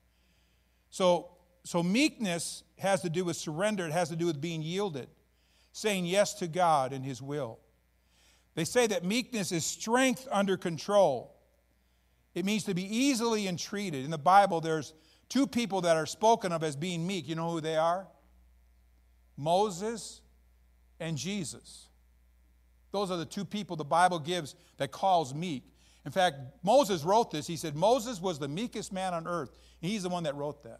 [0.90, 1.32] So,
[1.64, 5.10] so meekness has to do with surrender, it has to do with being yielded,
[5.72, 7.60] saying yes to God and His will.
[8.54, 11.36] They say that meekness is strength under control.
[12.34, 14.06] It means to be easily entreated.
[14.06, 14.94] In the Bible, there's
[15.28, 17.28] two people that are spoken of as being meek.
[17.28, 18.08] You know who they are?
[19.38, 20.22] Moses
[21.00, 21.85] and Jesus.
[22.96, 25.66] Those are the two people the Bible gives that calls meek.
[26.06, 27.46] In fact, Moses wrote this.
[27.46, 29.52] He said, Moses was the meekest man on earth.
[29.82, 30.80] He's the one that wrote that.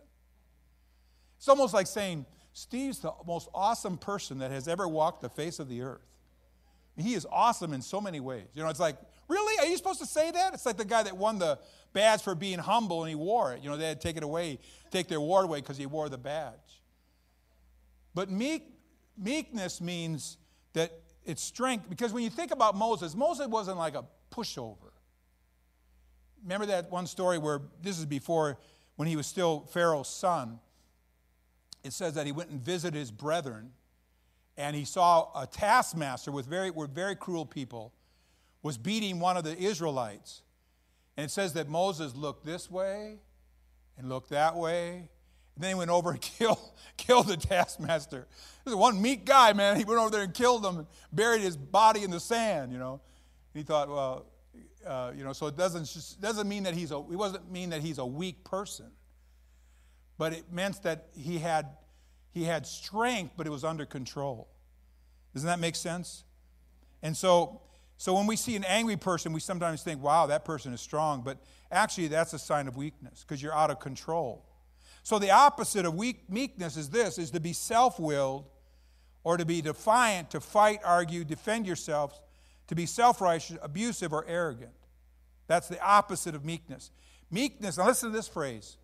[1.36, 5.60] It's almost like saying, Steve's the most awesome person that has ever walked the face
[5.60, 6.08] of the earth.
[6.96, 8.48] He is awesome in so many ways.
[8.54, 8.96] You know, it's like,
[9.28, 9.60] really?
[9.60, 10.54] Are you supposed to say that?
[10.54, 11.60] It's like the guy that won the
[11.92, 13.62] badge for being humble and he wore it.
[13.62, 14.60] You know, they had to take it away,
[14.90, 16.82] take their award away because he wore the badge.
[18.14, 18.64] But meek,
[19.18, 20.38] meekness means
[20.72, 20.94] that
[21.26, 21.90] it's strength.
[21.90, 24.92] Because when you think about Moses, Moses wasn't like a pushover.
[26.44, 28.60] Remember that one story where this is before
[28.96, 30.60] when he was still Pharaoh's son.
[31.84, 33.72] It says that he went and visited his brethren,
[34.58, 37.94] and he saw a taskmaster with very, with very cruel people
[38.64, 40.42] was beating one of the Israelites.
[41.18, 43.18] And it says that Moses looked this way
[43.98, 45.10] and looked that way.
[45.56, 46.60] And then he went over and killed,
[46.98, 48.28] killed the taskmaster.
[48.64, 49.78] This is one meek guy, man.
[49.78, 52.78] He went over there and killed him and buried his body in the sand, you
[52.78, 53.02] know.
[53.54, 54.26] And he thought, well,
[54.86, 57.82] uh, you know, so it doesn't, doesn't mean that he's a, it doesn't mean that
[57.82, 58.92] he's a weak person.
[60.18, 61.68] But it meant that he had,
[62.32, 64.48] he had strength, but it was under control.
[65.34, 66.24] Doesn't that make sense?
[67.02, 67.62] And so,
[67.98, 71.22] so when we see an angry person, we sometimes think, wow, that person is strong.
[71.22, 71.38] But
[71.72, 74.46] actually, that's a sign of weakness because you're out of control.
[75.06, 78.50] So the opposite of weak, meekness is this, is to be self-willed
[79.24, 82.20] or to be defiant, to fight, argue, defend yourself,
[82.70, 84.72] to be self-righteous, abusive, or arrogant.
[85.46, 86.90] That's the opposite of meekness.
[87.30, 88.78] Meekness, now listen to this phrase.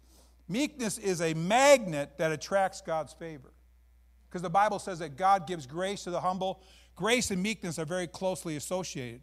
[0.47, 3.51] Meekness is a magnet that attracts God's favor.
[4.29, 6.61] Because the Bible says that God gives grace to the humble.
[6.95, 9.21] Grace and meekness are very closely associated.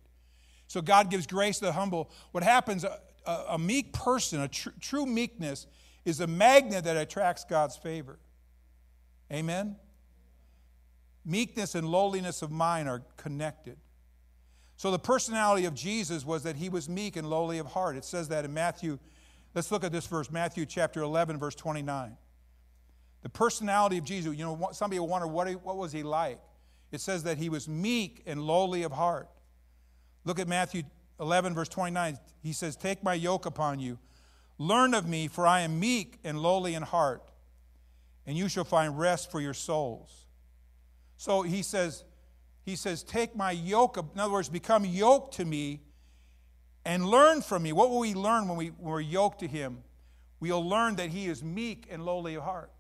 [0.66, 2.10] So God gives grace to the humble.
[2.32, 5.68] What happens, a, a, a meek person, a tr- true meekness,
[6.08, 8.18] is a magnet that attracts God's favor.
[9.32, 9.76] Amen?
[11.24, 13.76] Meekness and lowliness of mind are connected.
[14.76, 17.96] So the personality of Jesus was that he was meek and lowly of heart.
[17.96, 18.98] It says that in Matthew.
[19.54, 22.16] Let's look at this verse, Matthew chapter 11, verse 29.
[23.22, 26.38] The personality of Jesus, you know, some people wonder what, he, what was he like?
[26.90, 29.28] It says that he was meek and lowly of heart.
[30.24, 30.84] Look at Matthew
[31.20, 32.18] 11, verse 29.
[32.42, 33.98] He says, Take my yoke upon you.
[34.58, 37.22] Learn of me, for I am meek and lowly in heart,
[38.26, 40.26] and you shall find rest for your souls.
[41.16, 42.04] So he says,
[42.64, 45.80] he says, Take my yoke, in other words, become yoked to me
[46.84, 47.72] and learn from me.
[47.72, 49.78] What will we learn when, we, when we're yoked to him?
[50.40, 52.70] We'll learn that he is meek and lowly of heart.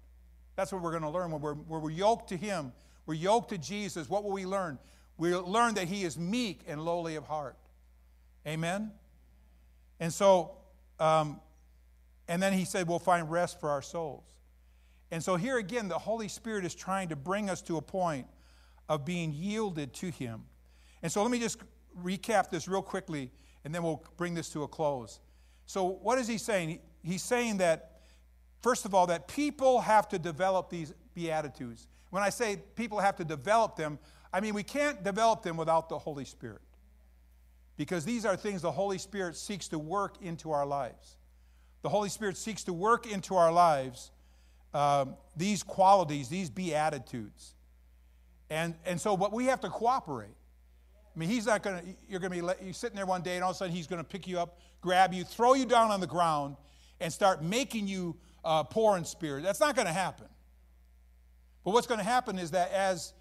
[0.56, 2.72] That's what we're going to learn when we're, when we're yoked to him.
[3.06, 4.08] We're yoked to Jesus.
[4.08, 4.78] What will we learn?
[5.16, 7.56] We'll learn that he is meek and lowly of heart.
[8.46, 8.92] Amen?
[10.00, 10.52] And so,
[11.00, 11.40] um,
[12.28, 14.24] and then he said, we'll find rest for our souls.
[15.10, 18.26] And so here again, the Holy Spirit is trying to bring us to a point
[18.88, 20.42] of being yielded to Him.
[21.02, 21.58] And so let me just
[22.02, 23.30] recap this real quickly,
[23.64, 25.20] and then we'll bring this to a close.
[25.66, 26.80] So, what is He saying?
[27.02, 28.00] He's saying that,
[28.60, 31.88] first of all, that people have to develop these Beatitudes.
[32.10, 33.98] When I say people have to develop them,
[34.32, 36.62] I mean we can't develop them without the Holy Spirit.
[37.76, 41.17] Because these are things the Holy Spirit seeks to work into our lives.
[41.82, 44.10] The Holy Spirit seeks to work into our lives
[44.74, 47.54] um, these qualities, these Beatitudes.
[48.50, 50.34] And, and so, but we have to cooperate.
[51.14, 53.34] I mean, he's not going to, you're going to be you're sitting there one day
[53.34, 55.66] and all of a sudden he's going to pick you up, grab you, throw you
[55.66, 56.56] down on the ground,
[57.00, 59.42] and start making you uh, poor in spirit.
[59.42, 60.26] That's not going to happen.
[61.64, 63.12] But what's going to happen is that as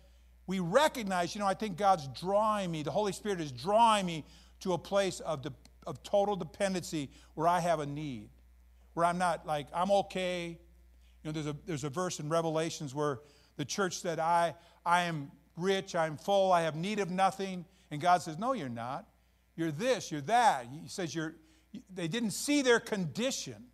[0.46, 4.26] we recognize, you know, I think God's drawing me, the Holy Spirit is drawing me
[4.62, 5.54] to a place of, de-
[5.86, 8.30] of total dependency where I have a need,
[8.98, 10.58] where I'm not like, I'm okay.
[11.24, 13.20] You know, there's a, there's a verse in Revelations where
[13.56, 17.66] the church said, I, I am rich, I'm full, I have need of nothing.
[17.92, 19.06] And God says, No, you're not.
[19.56, 20.66] You're this, you're that.
[20.82, 21.36] He says, you're,
[21.94, 23.66] They didn't see their condition.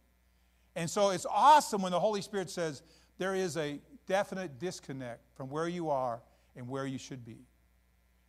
[0.75, 2.83] And so it's awesome when the Holy Spirit says,
[3.17, 6.21] There is a definite disconnect from where you are
[6.57, 7.47] and where you should be.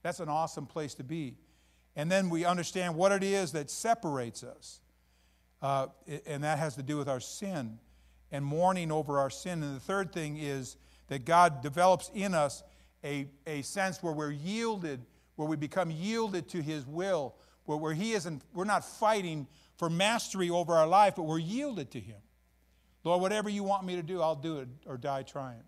[0.05, 1.38] That's an awesome place to be.
[1.97, 4.78] And then we understand what it is that separates us.
[5.65, 5.87] Uh,
[6.27, 7.79] and that has to do with our sin
[8.31, 9.62] and mourning over our sin.
[9.62, 10.77] And the third thing is
[11.09, 12.62] that God develops in us
[13.03, 15.01] a, a sense where we're yielded,
[15.37, 17.35] where we become yielded to His will,
[17.65, 19.47] where, where He isn't, we're not fighting
[19.79, 22.21] for mastery over our life, but we're yielded to Him.
[23.03, 25.62] Lord, whatever you want me to do, I'll do it or die trying.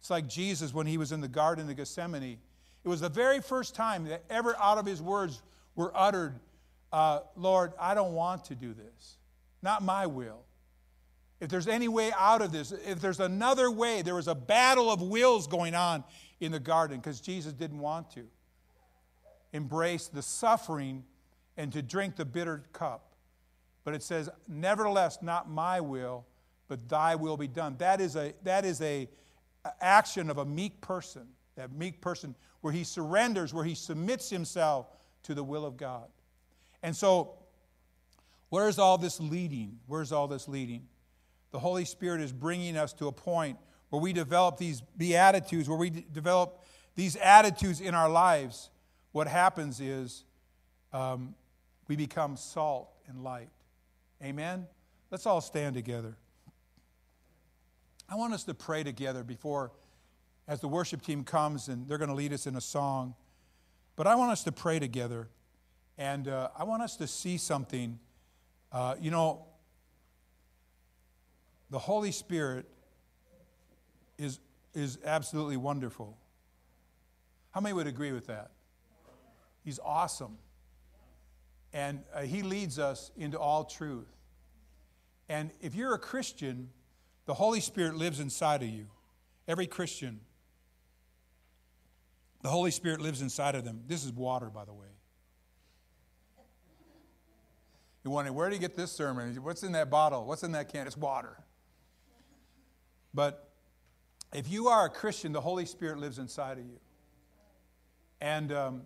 [0.00, 2.36] It's like Jesus when he was in the Garden of Gethsemane.
[2.84, 5.40] It was the very first time that ever out of his words
[5.76, 6.40] were uttered,
[6.94, 9.16] uh, Lord, I don't want to do this.
[9.62, 10.44] Not my will.
[11.40, 14.92] If there's any way out of this, if there's another way, there was a battle
[14.92, 16.04] of wills going on
[16.38, 18.28] in the garden because Jesus didn't want to
[19.52, 21.02] embrace the suffering
[21.56, 23.16] and to drink the bitter cup.
[23.82, 26.24] But it says, Nevertheless, not my will,
[26.68, 27.74] but thy will be done.
[27.78, 29.08] That is a, that is a,
[29.80, 31.26] action of a meek person,
[31.56, 34.86] that meek person where he surrenders, where he submits himself
[35.24, 36.06] to the will of God.
[36.84, 37.30] And so,
[38.50, 39.78] where's all this leading?
[39.86, 40.86] Where's all this leading?
[41.50, 43.56] The Holy Spirit is bringing us to a point
[43.88, 46.62] where we develop these beatitudes, where we develop
[46.94, 48.68] these attitudes in our lives.
[49.12, 50.24] What happens is
[50.92, 51.34] um,
[51.88, 53.48] we become salt and light.
[54.22, 54.66] Amen?
[55.10, 56.18] Let's all stand together.
[58.10, 59.72] I want us to pray together before,
[60.46, 63.14] as the worship team comes and they're going to lead us in a song.
[63.96, 65.30] But I want us to pray together.
[65.96, 67.98] And uh, I want us to see something.
[68.72, 69.46] Uh, you know,
[71.70, 72.66] the Holy Spirit
[74.18, 74.40] is,
[74.74, 76.16] is absolutely wonderful.
[77.52, 78.50] How many would agree with that?
[79.64, 80.38] He's awesome.
[81.72, 84.08] And uh, He leads us into all truth.
[85.28, 86.70] And if you're a Christian,
[87.26, 88.86] the Holy Spirit lives inside of you.
[89.48, 90.20] Every Christian,
[92.42, 93.82] the Holy Spirit lives inside of them.
[93.86, 94.93] This is water, by the way.
[98.04, 99.34] You wonder, where do you get this sermon?
[99.42, 100.26] What's in that bottle?
[100.26, 100.86] What's in that can?
[100.86, 101.38] It's water.
[103.14, 103.48] But
[104.32, 106.78] if you are a Christian, the Holy Spirit lives inside of you.
[108.20, 108.82] And um,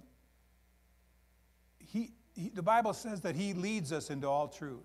[1.78, 4.84] he, he, the Bible says that He leads us into all truth.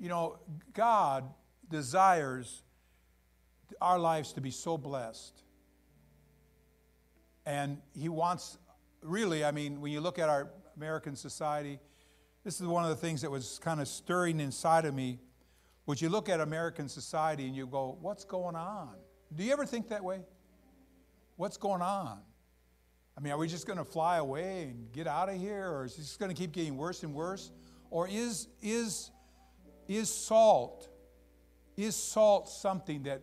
[0.00, 0.38] You know,
[0.72, 1.24] God
[1.70, 2.62] desires
[3.80, 5.42] our lives to be so blessed.
[7.46, 8.58] And He wants,
[9.02, 11.78] really, I mean, when you look at our American society,
[12.44, 15.18] this is one of the things that was kind of stirring inside of me.
[15.86, 18.94] Would you look at American society and you go, what's going on?
[19.34, 20.20] Do you ever think that way?
[21.36, 22.20] What's going on?
[23.16, 25.84] I mean, are we just going to fly away and get out of here, or
[25.84, 27.50] is this going to keep getting worse and worse?
[27.90, 29.10] Or is, is,
[29.86, 30.88] is salt,
[31.76, 33.22] is salt something that,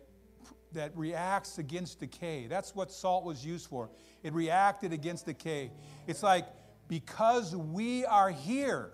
[0.72, 2.46] that reacts against decay?
[2.46, 3.90] That's what salt was used for.
[4.22, 5.72] It reacted against decay.
[6.06, 6.46] It's like,
[6.88, 8.92] because we are here,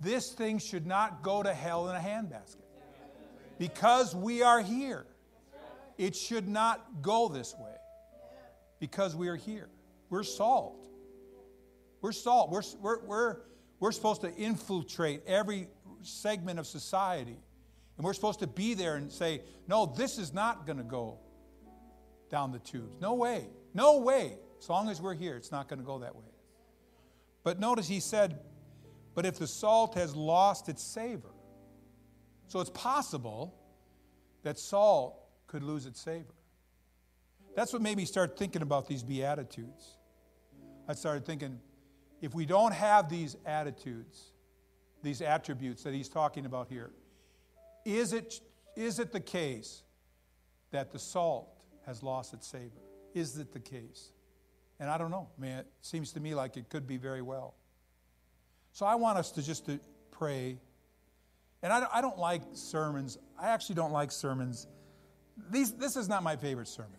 [0.00, 2.56] this thing should not go to hell in a handbasket.
[3.58, 5.06] Because we are here,
[5.96, 7.74] it should not go this way
[8.78, 9.68] because we are here.
[10.10, 10.86] We're salt.
[12.02, 12.50] We're salt.
[12.50, 13.36] We're, we're, we're,
[13.80, 15.68] we're supposed to infiltrate every
[16.02, 17.38] segment of society.
[17.96, 21.18] And we're supposed to be there and say, no, this is not going to go
[22.30, 23.00] down the tubes.
[23.00, 23.46] No way.
[23.72, 24.36] No way.
[24.58, 26.22] As long as we're here, it's not going to go that way.
[27.42, 28.38] But notice he said,
[29.16, 31.32] but if the salt has lost its savor,
[32.48, 33.58] so it's possible
[34.42, 36.34] that salt could lose its savor.
[37.56, 39.96] That's what made me start thinking about these Beatitudes.
[40.86, 41.58] I started thinking
[42.20, 44.32] if we don't have these attitudes,
[45.02, 46.90] these attributes that he's talking about here,
[47.86, 48.38] is it,
[48.76, 49.82] is it the case
[50.72, 52.82] that the salt has lost its savor?
[53.14, 54.12] Is it the case?
[54.78, 55.30] And I don't know.
[55.38, 57.54] I mean, it seems to me like it could be very well.
[58.76, 59.80] So I want us to just to
[60.10, 60.58] pray.
[61.62, 63.16] And I, I don't like sermons.
[63.40, 64.66] I actually don't like sermons.
[65.50, 66.98] These, this is not my favorite sermon.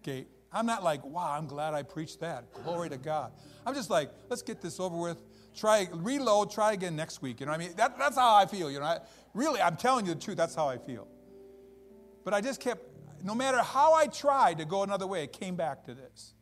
[0.00, 2.52] Okay, I'm not like, wow, I'm glad I preached that.
[2.64, 3.32] Glory to God.
[3.64, 5.22] I'm just like, let's get this over with.
[5.56, 7.40] Try, reload, try again next week.
[7.40, 8.70] You know, I mean, that, that's how I feel.
[8.70, 8.98] You know, I,
[9.32, 10.36] really, I'm telling you the truth.
[10.36, 11.08] That's how I feel.
[12.24, 12.84] But I just kept,
[13.24, 16.34] no matter how I tried to go another way, it came back to this.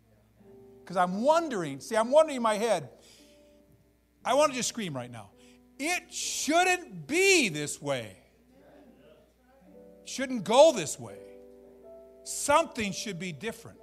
[0.82, 2.88] Because I'm wondering, see, I'm wondering in my head,
[4.24, 5.30] I want to just scream right now.
[5.78, 8.16] It shouldn't be this way.
[10.04, 11.18] Shouldn't go this way.
[12.24, 13.78] Something should be different.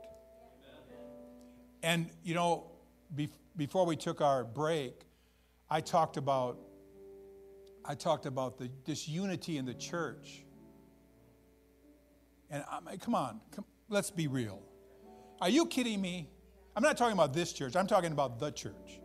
[1.81, 2.71] And, you know,
[3.15, 5.01] be, before we took our break,
[5.69, 6.59] I talked about
[7.89, 10.43] I talked about the, this unity in the church.
[12.49, 14.61] And I come on, come, let's be real.
[15.39, 16.29] Are you kidding me?
[16.75, 18.99] I'm not talking about this church, I'm talking about the church.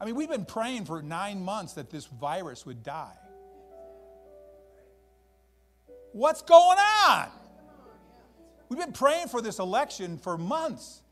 [0.00, 3.16] I mean, we've been praying for nine months that this virus would die.
[6.12, 7.28] What's going on?
[8.68, 11.02] We've been praying for this election for months.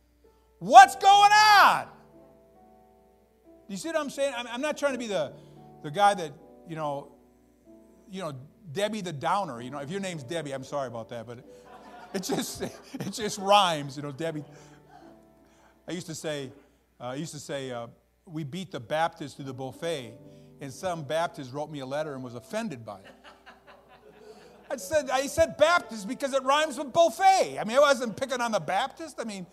[0.59, 1.87] What's going on?
[3.69, 4.35] You see what I'm saying?
[4.37, 5.33] I'm, not trying to be the,
[5.83, 6.33] the guy that,
[6.69, 7.13] you know,
[8.11, 8.33] you know,
[8.73, 9.61] Debbie the Downer.
[9.61, 11.45] You know, if your name's Debbie, I'm sorry about that, but it,
[12.15, 12.63] it just
[12.95, 13.97] it just rhymes.
[13.97, 14.45] You know, Debbie.
[15.87, 16.51] I used to say,
[17.01, 17.89] uh, I used to say, uh,
[18.27, 20.15] we beat the Baptists to the buffet,
[20.61, 23.07] and some Baptist wrote me a letter and was offended by it.
[24.71, 27.59] I said, I said Baptist because it rhymes with buffet.
[27.59, 29.17] I mean, I wasn't picking on the Baptist.
[29.21, 29.47] I mean,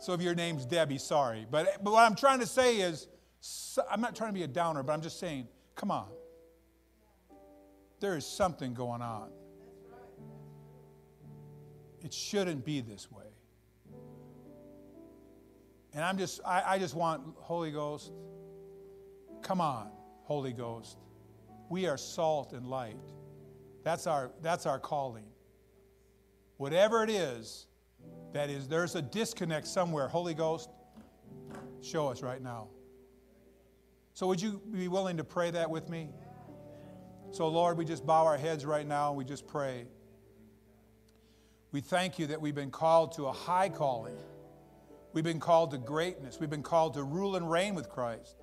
[0.00, 1.46] so if your name's Debbie, sorry.
[1.50, 3.06] But, but what I'm trying to say is,
[3.90, 6.08] I'm not trying to be a downer, but I'm just saying, come on.
[8.00, 9.30] There is something going on.
[12.04, 13.24] It shouldn't be this way.
[15.98, 18.12] And I'm just, I, I just want Holy Ghost,
[19.42, 19.90] come on,
[20.22, 20.96] Holy Ghost.
[21.70, 22.94] We are salt and light.
[23.82, 25.24] That's our, that's our calling.
[26.56, 27.66] Whatever it is,
[28.32, 30.06] that is, there's a disconnect somewhere.
[30.06, 30.70] Holy Ghost,
[31.82, 32.68] show us right now.
[34.14, 36.10] So, would you be willing to pray that with me?
[37.32, 39.88] So, Lord, we just bow our heads right now and we just pray.
[41.72, 44.16] We thank you that we've been called to a high calling.
[45.12, 46.38] We've been called to greatness.
[46.38, 48.36] We've been called to rule and reign with Christ.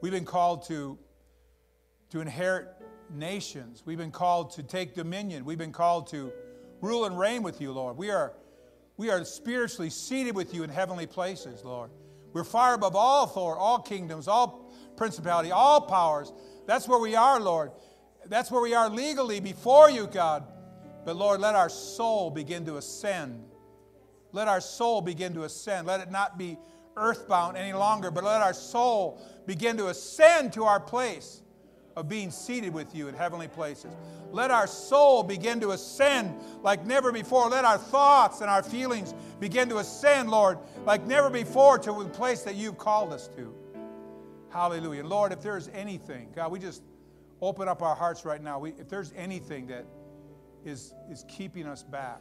[0.00, 0.98] We've been called to,
[2.10, 2.68] to inherit
[3.08, 3.82] nations.
[3.84, 5.44] We've been called to take dominion.
[5.44, 6.32] We've been called to
[6.80, 7.96] rule and reign with you, Lord.
[7.96, 8.32] We are,
[8.96, 11.90] we are spiritually seated with you in heavenly places, Lord.
[12.32, 16.32] We're far above all authority, all kingdoms, all principality, all powers.
[16.66, 17.72] That's where we are, Lord.
[18.26, 20.44] That's where we are legally before you, God.
[21.04, 23.44] But Lord, let our soul begin to ascend.
[24.32, 25.86] Let our soul begin to ascend.
[25.86, 26.58] Let it not be
[26.96, 31.42] earthbound any longer, but let our soul begin to ascend to our place
[31.96, 33.92] of being seated with you in heavenly places.
[34.30, 37.48] Let our soul begin to ascend like never before.
[37.48, 42.08] Let our thoughts and our feelings begin to ascend, Lord, like never before to the
[42.08, 43.54] place that you've called us to.
[44.50, 45.04] Hallelujah.
[45.04, 46.82] Lord, if there's anything, God, we just
[47.40, 48.58] open up our hearts right now.
[48.58, 49.84] We, if there's anything that
[50.64, 52.20] is, is keeping us back,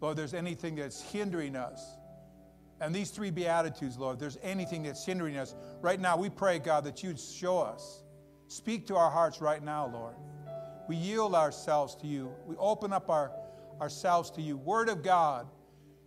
[0.00, 1.82] Lord, there's anything that's hindering us.
[2.80, 6.84] And these three Beatitudes, Lord, there's anything that's hindering us, right now we pray, God,
[6.84, 8.02] that you'd show us.
[8.48, 10.14] Speak to our hearts right now, Lord.
[10.88, 12.32] We yield ourselves to you.
[12.46, 13.32] We open up our,
[13.80, 14.56] ourselves to you.
[14.56, 15.48] Word of God,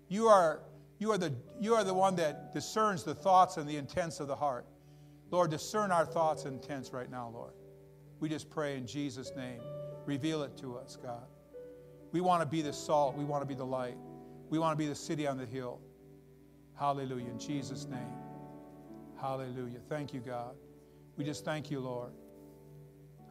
[0.08, 0.62] you are,
[1.00, 4.28] you, are the, you are the one that discerns the thoughts and the intents of
[4.28, 4.66] the heart.
[5.32, 7.54] Lord, discern our thoughts and intents right now, Lord.
[8.20, 9.62] We just pray in Jesus' name.
[10.06, 11.28] Reveal it to us, God.
[12.12, 13.16] We want to be the salt.
[13.16, 13.98] We want to be the light.
[14.50, 15.80] We want to be the city on the hill.
[16.78, 17.30] Hallelujah.
[17.30, 18.14] In Jesus' name.
[19.20, 19.80] Hallelujah.
[19.90, 20.56] Thank you, God.
[21.18, 22.12] We just thank you, Lord.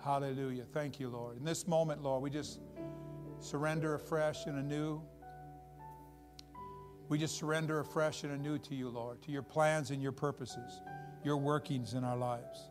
[0.04, 0.64] Hallelujah.
[0.72, 1.38] Thank you, Lord.
[1.38, 2.60] In this moment, Lord, we just
[3.40, 5.00] surrender afresh and anew.
[7.08, 10.82] We just surrender afresh and anew to you, Lord, to your plans and your purposes,
[11.24, 12.70] your workings in our lives.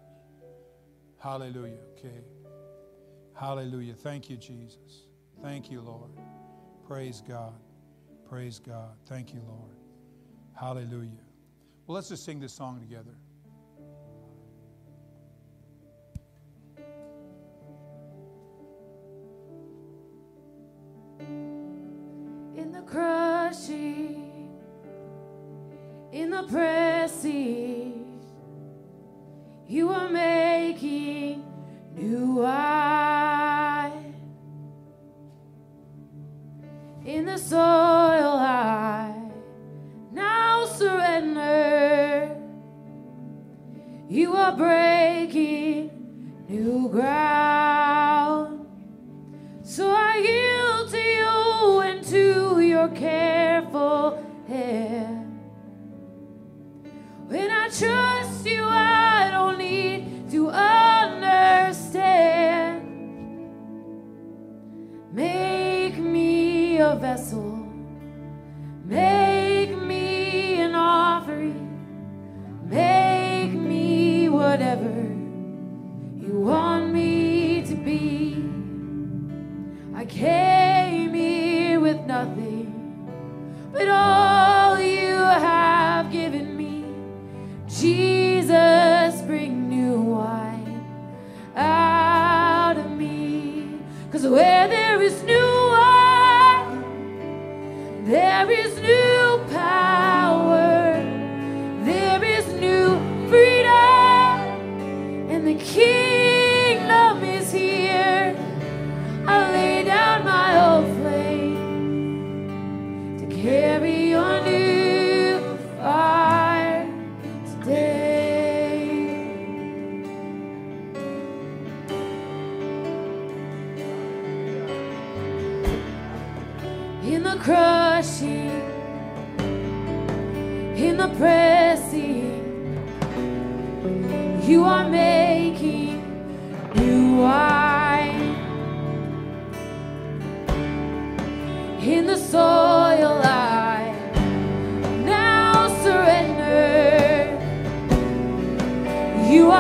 [1.20, 1.80] Hallelujah.
[1.98, 2.22] Okay.
[3.34, 3.96] Hallelujah.
[3.96, 5.07] Thank you, Jesus.
[5.42, 6.12] Thank you, Lord.
[6.88, 7.54] Praise God.
[8.30, 8.92] Praise God.
[9.06, 9.76] Thank you, Lord.
[10.54, 11.12] Hallelujah.
[11.86, 13.16] Well, let's just sing this song together.
[22.58, 24.52] in the crushing,
[26.12, 27.57] in the pressing,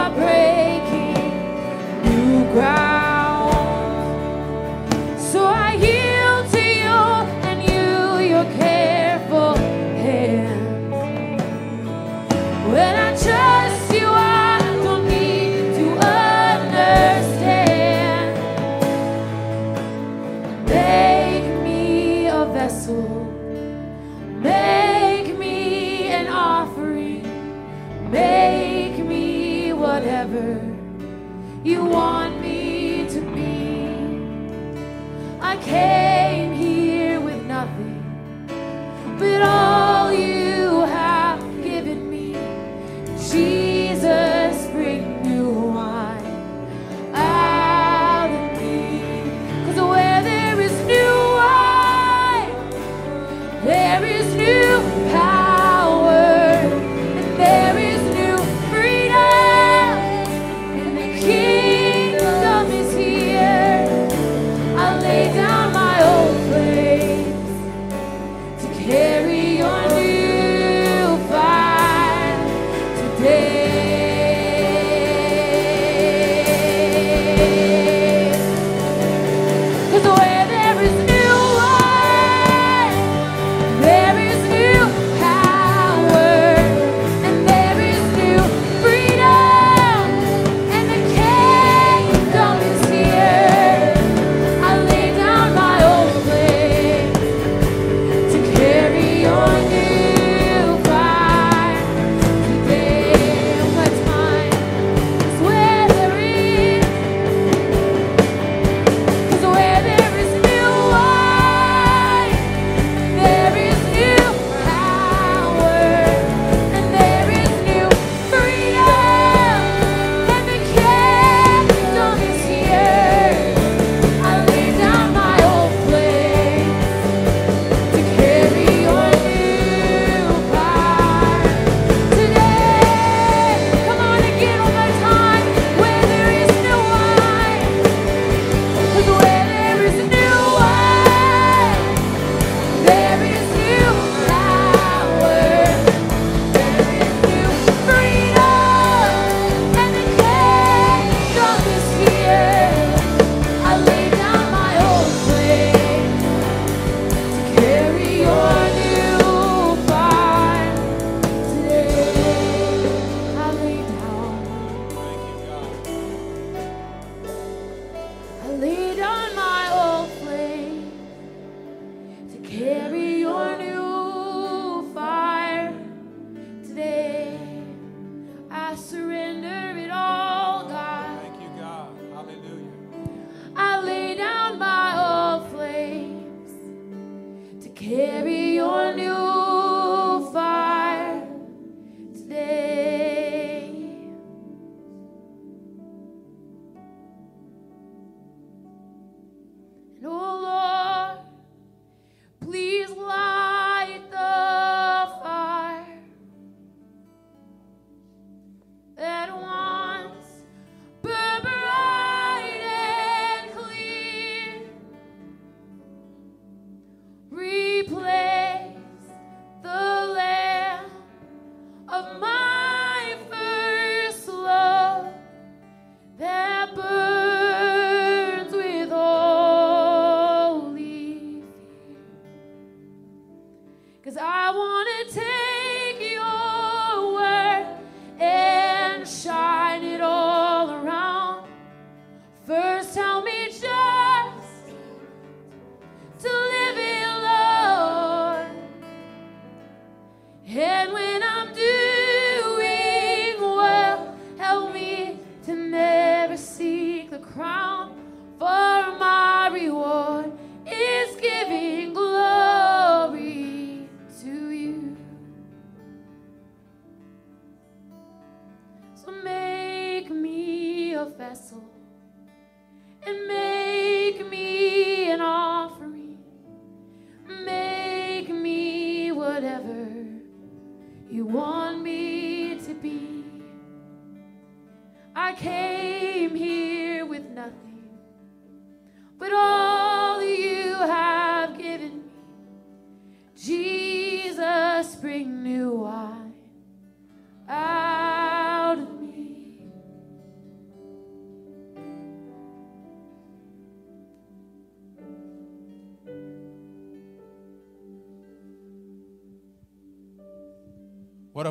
[0.07, 0.46] You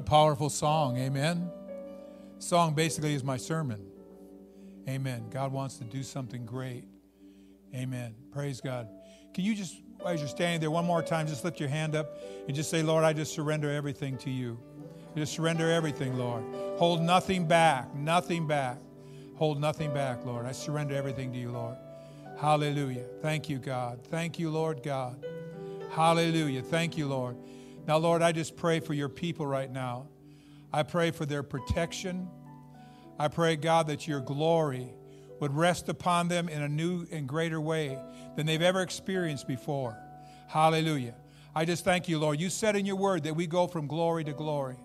[0.06, 0.96] powerful song.
[0.96, 1.50] Amen.
[2.38, 3.84] Song basically is my sermon.
[4.88, 5.26] Amen.
[5.30, 6.84] God wants to do something great.
[7.74, 8.14] Amen.
[8.30, 8.88] Praise God.
[9.34, 12.18] Can you just, as you're standing there, one more time, just lift your hand up
[12.46, 14.58] and just say, Lord, I just surrender everything to you.
[15.14, 16.44] I just surrender everything, Lord.
[16.78, 18.78] Hold nothing back, nothing back.
[19.34, 20.46] Hold nothing back, Lord.
[20.46, 21.76] I surrender everything to you, Lord.
[22.38, 23.04] Hallelujah.
[23.22, 24.00] Thank you, God.
[24.04, 25.24] Thank you, Lord God.
[25.90, 26.62] Hallelujah.
[26.62, 27.36] Thank you, Lord.
[27.86, 30.08] Now, Lord, I just pray for your people right now.
[30.72, 32.28] I pray for their protection.
[33.18, 34.92] I pray, God, that your glory
[35.40, 37.98] would rest upon them in a new and greater way
[38.36, 39.96] than they've ever experienced before.
[40.48, 41.14] Hallelujah.
[41.54, 42.40] I just thank you, Lord.
[42.40, 44.76] You said in your word that we go from glory to glory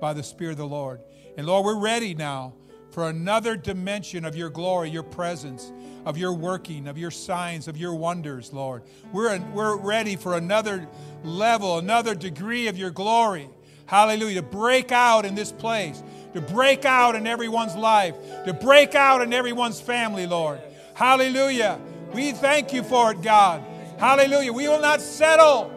[0.00, 1.00] by the Spirit of the Lord.
[1.36, 2.54] And Lord, we're ready now
[2.90, 5.72] for another dimension of your glory, your presence,
[6.04, 8.82] of your working, of your signs, of your wonders, Lord.
[9.12, 10.88] We're, we're ready for another
[11.22, 13.48] level, another degree of your glory.
[13.86, 14.36] Hallelujah.
[14.36, 16.02] To break out in this place,
[16.34, 20.60] to break out in everyone's life, to break out in everyone's family, Lord.
[20.94, 21.80] Hallelujah.
[22.12, 23.62] We thank you for it, God.
[23.98, 24.52] Hallelujah.
[24.52, 25.72] We will not settle.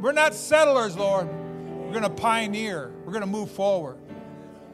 [0.00, 1.28] We're not settlers, Lord.
[1.28, 2.92] We're going to pioneer.
[3.04, 3.98] We're going to move forward.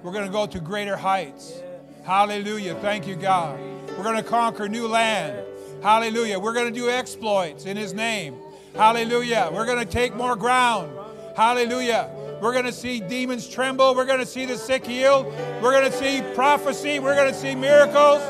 [0.02, 1.62] We're going to go to greater heights.
[2.04, 2.74] Hallelujah.
[2.76, 3.60] Thank you, God.
[3.96, 5.46] We're going to conquer new land.
[5.82, 6.38] Hallelujah.
[6.38, 8.36] We're going to do exploits in His name.
[8.74, 9.50] Hallelujah.
[9.52, 10.92] We're going to take more ground.
[11.36, 12.10] Hallelujah.
[12.40, 13.94] We're going to see demons tremble.
[13.94, 15.26] We're going to see the sick healed.
[15.62, 16.98] We're going to see prophecy.
[16.98, 18.22] We're going to see miracles.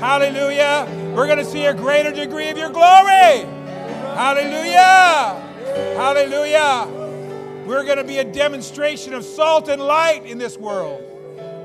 [0.00, 0.86] Hallelujah.
[1.14, 3.46] We're going to see a greater degree of your glory.
[4.14, 5.44] Hallelujah.
[5.96, 6.86] Hallelujah.
[7.66, 11.02] We're going to be a demonstration of salt and light in this world.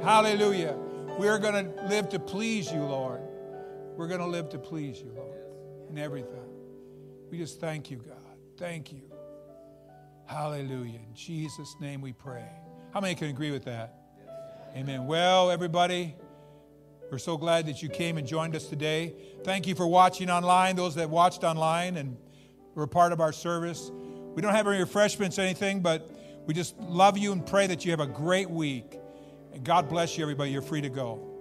[0.04, 0.76] Hallelujah.
[1.18, 3.22] We're going to live to please you, Lord.
[3.96, 5.46] We're going to live to please you, Lord,
[5.90, 6.50] in everything.
[7.30, 8.18] We just thank you, God.
[8.58, 9.04] Thank you.
[10.26, 11.00] Hallelujah.
[11.00, 12.48] In Jesus' name we pray.
[12.94, 13.96] How many can agree with that?
[14.76, 15.06] Amen.
[15.06, 16.16] Well, everybody,
[17.12, 19.14] we're so glad that you came and joined us today.
[19.44, 22.18] Thank you for watching online, those that watched online and
[22.74, 23.92] were part of our service.
[24.34, 26.10] We don't have any refreshments or anything, but
[26.48, 28.98] we just love you and pray that you have a great week.
[29.54, 30.52] And God bless you, everybody.
[30.52, 31.33] You're free to go.